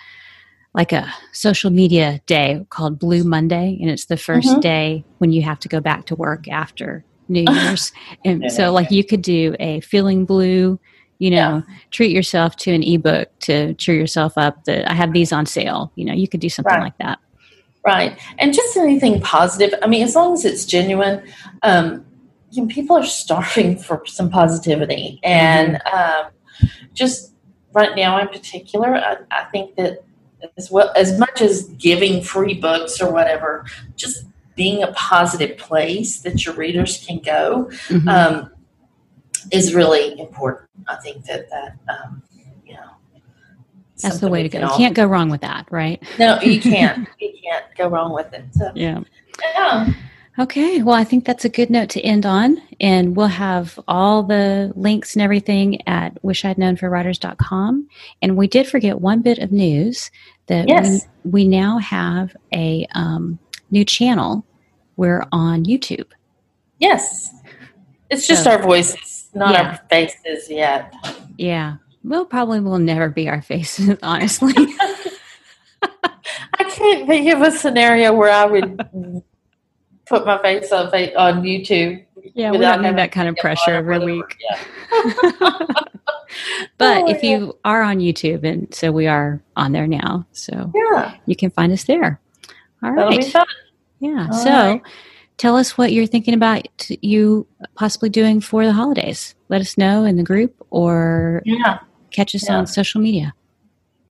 like 0.74 0.92
a 0.92 1.12
social 1.32 1.70
media 1.70 2.20
day 2.26 2.66
called 2.68 2.98
Blue 2.98 3.24
Monday, 3.24 3.78
and 3.80 3.88
it's 3.88 4.06
the 4.06 4.16
1st 4.16 4.42
mm-hmm. 4.42 4.60
day 4.60 5.04
when 5.18 5.32
you 5.32 5.42
have 5.42 5.60
to 5.60 5.68
go 5.68 5.80
back 5.80 6.06
to 6.06 6.16
work 6.16 6.48
after 6.48 7.04
New 7.28 7.44
Year's. 7.52 7.92
and 8.24 8.50
so, 8.50 8.72
like, 8.72 8.90
you 8.90 9.04
could 9.04 9.22
do 9.22 9.54
a 9.60 9.80
feeling 9.80 10.24
blue, 10.24 10.80
you 11.24 11.30
know, 11.30 11.62
yeah. 11.66 11.74
treat 11.90 12.10
yourself 12.10 12.54
to 12.56 12.70
an 12.70 12.82
ebook 12.82 13.30
to 13.40 13.72
cheer 13.74 13.94
yourself 13.94 14.36
up. 14.36 14.64
That 14.64 14.90
I 14.90 14.92
have 14.92 15.14
these 15.14 15.32
on 15.32 15.46
sale. 15.46 15.90
You 15.94 16.04
know, 16.04 16.12
you 16.12 16.28
could 16.28 16.40
do 16.40 16.50
something 16.50 16.74
right. 16.74 16.82
like 16.82 16.98
that. 16.98 17.18
Right, 17.82 18.18
and 18.38 18.52
just 18.52 18.76
anything 18.76 19.22
positive. 19.22 19.78
I 19.82 19.86
mean, 19.86 20.02
as 20.02 20.14
long 20.14 20.34
as 20.34 20.44
it's 20.44 20.66
genuine. 20.66 21.22
Um, 21.62 22.04
you 22.50 22.62
know, 22.62 22.68
people 22.68 22.94
are 22.96 23.06
starving 23.06 23.78
for 23.86 24.04
some 24.04 24.28
positivity, 24.28 25.18
and 25.24 25.76
mm-hmm. 25.76 26.26
um, 26.26 26.70
just 26.92 27.32
right 27.72 27.96
now 27.96 28.20
in 28.20 28.28
particular, 28.28 28.94
I, 28.94 29.16
I 29.30 29.44
think 29.44 29.76
that 29.76 30.04
as 30.58 30.70
well 30.70 30.92
as 30.94 31.18
much 31.18 31.40
as 31.40 31.64
giving 31.78 32.22
free 32.22 32.52
books 32.52 33.00
or 33.00 33.10
whatever, 33.10 33.64
just 33.96 34.26
being 34.56 34.82
a 34.82 34.92
positive 34.92 35.56
place 35.56 36.20
that 36.20 36.44
your 36.44 36.54
readers 36.54 37.04
can 37.04 37.18
go 37.18 37.70
mm-hmm. 37.88 38.08
um, 38.08 38.50
is 39.52 39.74
really 39.74 40.18
important. 40.18 40.70
I 40.88 40.96
think 40.96 41.24
that 41.26 41.48
that 41.50 41.76
um, 41.88 42.22
you 42.64 42.74
know 42.74 42.90
that's 44.02 44.18
the 44.18 44.28
way 44.28 44.42
to 44.42 44.48
go. 44.48 44.60
You 44.60 44.68
can't 44.76 44.94
go 44.94 45.06
wrong 45.06 45.30
with 45.30 45.40
that, 45.42 45.66
right? 45.70 46.02
No, 46.18 46.40
you 46.40 46.60
can't. 46.60 47.08
you 47.18 47.32
can't 47.42 47.64
go 47.76 47.88
wrong 47.88 48.12
with 48.12 48.32
it. 48.32 48.44
So, 48.52 48.72
yeah. 48.74 49.00
Yeah. 49.42 49.92
Okay, 50.36 50.82
well, 50.82 50.96
I 50.96 51.04
think 51.04 51.24
that's 51.24 51.44
a 51.44 51.48
good 51.48 51.70
note 51.70 51.90
to 51.90 52.00
end 52.00 52.26
on. 52.26 52.60
And 52.80 53.14
we'll 53.14 53.28
have 53.28 53.78
all 53.86 54.24
the 54.24 54.72
links 54.74 55.14
and 55.14 55.22
everything 55.22 55.86
at 55.86 56.20
wishidknownforwriters.com. 56.22 57.88
And 58.20 58.36
we 58.36 58.48
did 58.48 58.66
forget 58.66 59.00
one 59.00 59.22
bit 59.22 59.38
of 59.38 59.52
news 59.52 60.10
that 60.46 60.66
yes. 60.66 61.06
we, 61.22 61.30
we 61.30 61.48
now 61.48 61.78
have 61.78 62.36
a 62.52 62.86
um, 62.94 63.38
new 63.70 63.84
channel. 63.84 64.44
We're 64.96 65.24
on 65.30 65.64
YouTube. 65.66 66.10
Yes. 66.80 67.30
It's 68.10 68.26
just 68.26 68.44
so, 68.44 68.50
our 68.50 68.62
voices, 68.62 69.13
not 69.34 69.52
yeah. 69.52 69.68
our 69.70 69.80
faces 69.88 70.48
yet. 70.48 70.94
Yeah. 71.36 71.76
We'll 72.02 72.26
probably 72.26 72.60
will 72.60 72.78
never 72.78 73.08
be 73.08 73.28
our 73.28 73.42
faces, 73.42 73.96
honestly. 74.02 74.54
I 75.82 76.64
can't 76.68 77.08
think 77.08 77.32
of 77.32 77.42
a 77.42 77.50
scenario 77.50 78.12
where 78.12 78.30
I 78.30 78.44
would 78.44 79.24
put 80.06 80.26
my 80.26 80.40
face 80.42 80.70
on 80.72 80.86
on 80.86 81.42
YouTube. 81.42 82.04
Yeah, 82.34 82.52
we 82.52 82.58
don't 82.58 82.82
that 82.82 83.12
kind 83.12 83.28
of 83.28 83.36
pressure 83.36 83.72
every 83.72 83.98
week. 83.98 84.36
Yeah. 84.40 84.58
but 86.78 87.04
oh, 87.04 87.08
if 87.08 87.22
yeah. 87.22 87.38
you 87.38 87.58
are 87.64 87.82
on 87.82 87.98
YouTube, 87.98 88.44
and 88.44 88.72
so 88.74 88.92
we 88.92 89.06
are 89.06 89.40
on 89.56 89.72
there 89.72 89.86
now, 89.86 90.26
so 90.32 90.72
yeah, 90.74 91.16
you 91.26 91.36
can 91.36 91.50
find 91.50 91.72
us 91.72 91.84
there. 91.84 92.20
All 92.82 92.92
right. 92.92 93.34
Yeah. 94.00 94.28
All 94.30 94.32
so 94.32 94.50
right. 94.50 94.82
Tell 95.36 95.56
us 95.56 95.76
what 95.76 95.92
you're 95.92 96.06
thinking 96.06 96.34
about 96.34 96.66
you 97.02 97.46
possibly 97.74 98.08
doing 98.08 98.40
for 98.40 98.64
the 98.64 98.72
holidays. 98.72 99.34
Let 99.48 99.60
us 99.60 99.78
know 99.78 100.04
in 100.04 100.16
the 100.16 100.22
group 100.22 100.54
or 100.70 101.42
yeah. 101.44 101.78
catch 102.10 102.34
us 102.34 102.48
yeah. 102.48 102.56
on 102.56 102.66
social 102.66 103.00
media. 103.00 103.34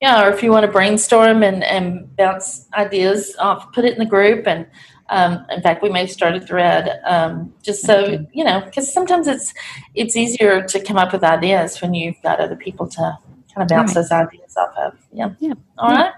Yeah, 0.01 0.25
or 0.25 0.29
if 0.31 0.43
you 0.43 0.51
want 0.51 0.65
to 0.65 0.71
brainstorm 0.71 1.41
and, 1.41 1.63
and 1.63 2.13
bounce 2.15 2.67
ideas 2.73 3.35
off, 3.39 3.71
put 3.73 3.85
it 3.85 3.93
in 3.93 3.99
the 3.99 4.05
group 4.05 4.45
and 4.45 4.67
um, 5.09 5.45
in 5.51 5.61
fact, 5.61 5.83
we 5.83 5.89
may 5.89 6.07
start 6.07 6.35
a 6.35 6.39
thread 6.39 6.99
um, 7.05 7.53
just 7.61 7.83
so 7.85 8.25
you 8.33 8.43
know, 8.43 8.61
because 8.61 8.91
sometimes 8.91 9.27
it's 9.27 9.53
it's 9.93 10.15
easier 10.15 10.63
to 10.63 10.83
come 10.83 10.97
up 10.97 11.13
with 11.13 11.23
ideas 11.23 11.79
when 11.79 11.93
you've 11.93 12.19
got 12.23 12.39
other 12.39 12.55
people 12.55 12.87
to 12.87 13.17
kind 13.53 13.63
of 13.63 13.67
bounce 13.67 13.89
right. 13.89 14.01
those 14.01 14.11
ideas 14.11 14.57
off 14.57 14.75
of. 14.77 14.93
Yeah. 15.11 15.29
Yeah. 15.39 15.53
All 15.77 15.91
yeah. 15.91 16.01
right. 16.01 16.13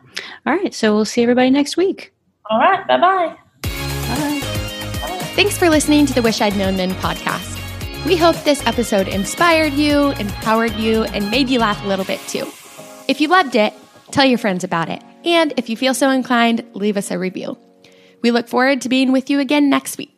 All 0.46 0.54
right. 0.54 0.74
So 0.74 0.96
we'll 0.96 1.06
see 1.06 1.22
everybody 1.22 1.50
next 1.50 1.78
week. 1.78 2.13
All 2.50 2.60
right. 2.60 2.88
Bye-bye. 2.88 3.28
Bye. 3.28 3.38
Thanks 5.38 5.56
for 5.56 5.69
listening 5.69 6.08
to 6.08 6.15
the 6.15 6.23
Wish 6.23 6.41
I'd 6.41 6.58
Known 6.58 6.78
Then 6.78 6.89
podcast. 6.93 7.63
We 8.08 8.17
hope 8.17 8.36
this 8.38 8.65
episode 8.65 9.08
inspired 9.08 9.73
you, 9.73 10.10
empowered 10.13 10.73
you, 10.73 11.04
and 11.04 11.30
made 11.30 11.47
you 11.47 11.60
laugh 11.60 11.86
a 11.86 11.88
little 11.88 12.06
bit 12.06 12.19
too. 12.21 12.52
If 13.08 13.21
you 13.21 13.28
loved 13.28 13.56
it, 13.56 13.71
tell 14.10 14.26
your 14.26 14.39
friends 14.39 14.63
about 14.63 14.89
it. 14.89 15.04
And 15.26 15.54
if 15.56 15.69
you 15.69 15.78
feel 15.78 15.93
so 15.93 16.10
inclined, 16.10 16.65
leave 16.73 16.97
us 16.97 17.12
a 17.12 17.19
review. 17.19 17.56
We 18.23 18.32
look 18.32 18.47
forward 18.47 18.82
to 18.82 18.89
being 18.89 19.12
with 19.12 19.30
you 19.30 19.39
again 19.39 19.69
next 19.69 20.00
week. 20.00 20.16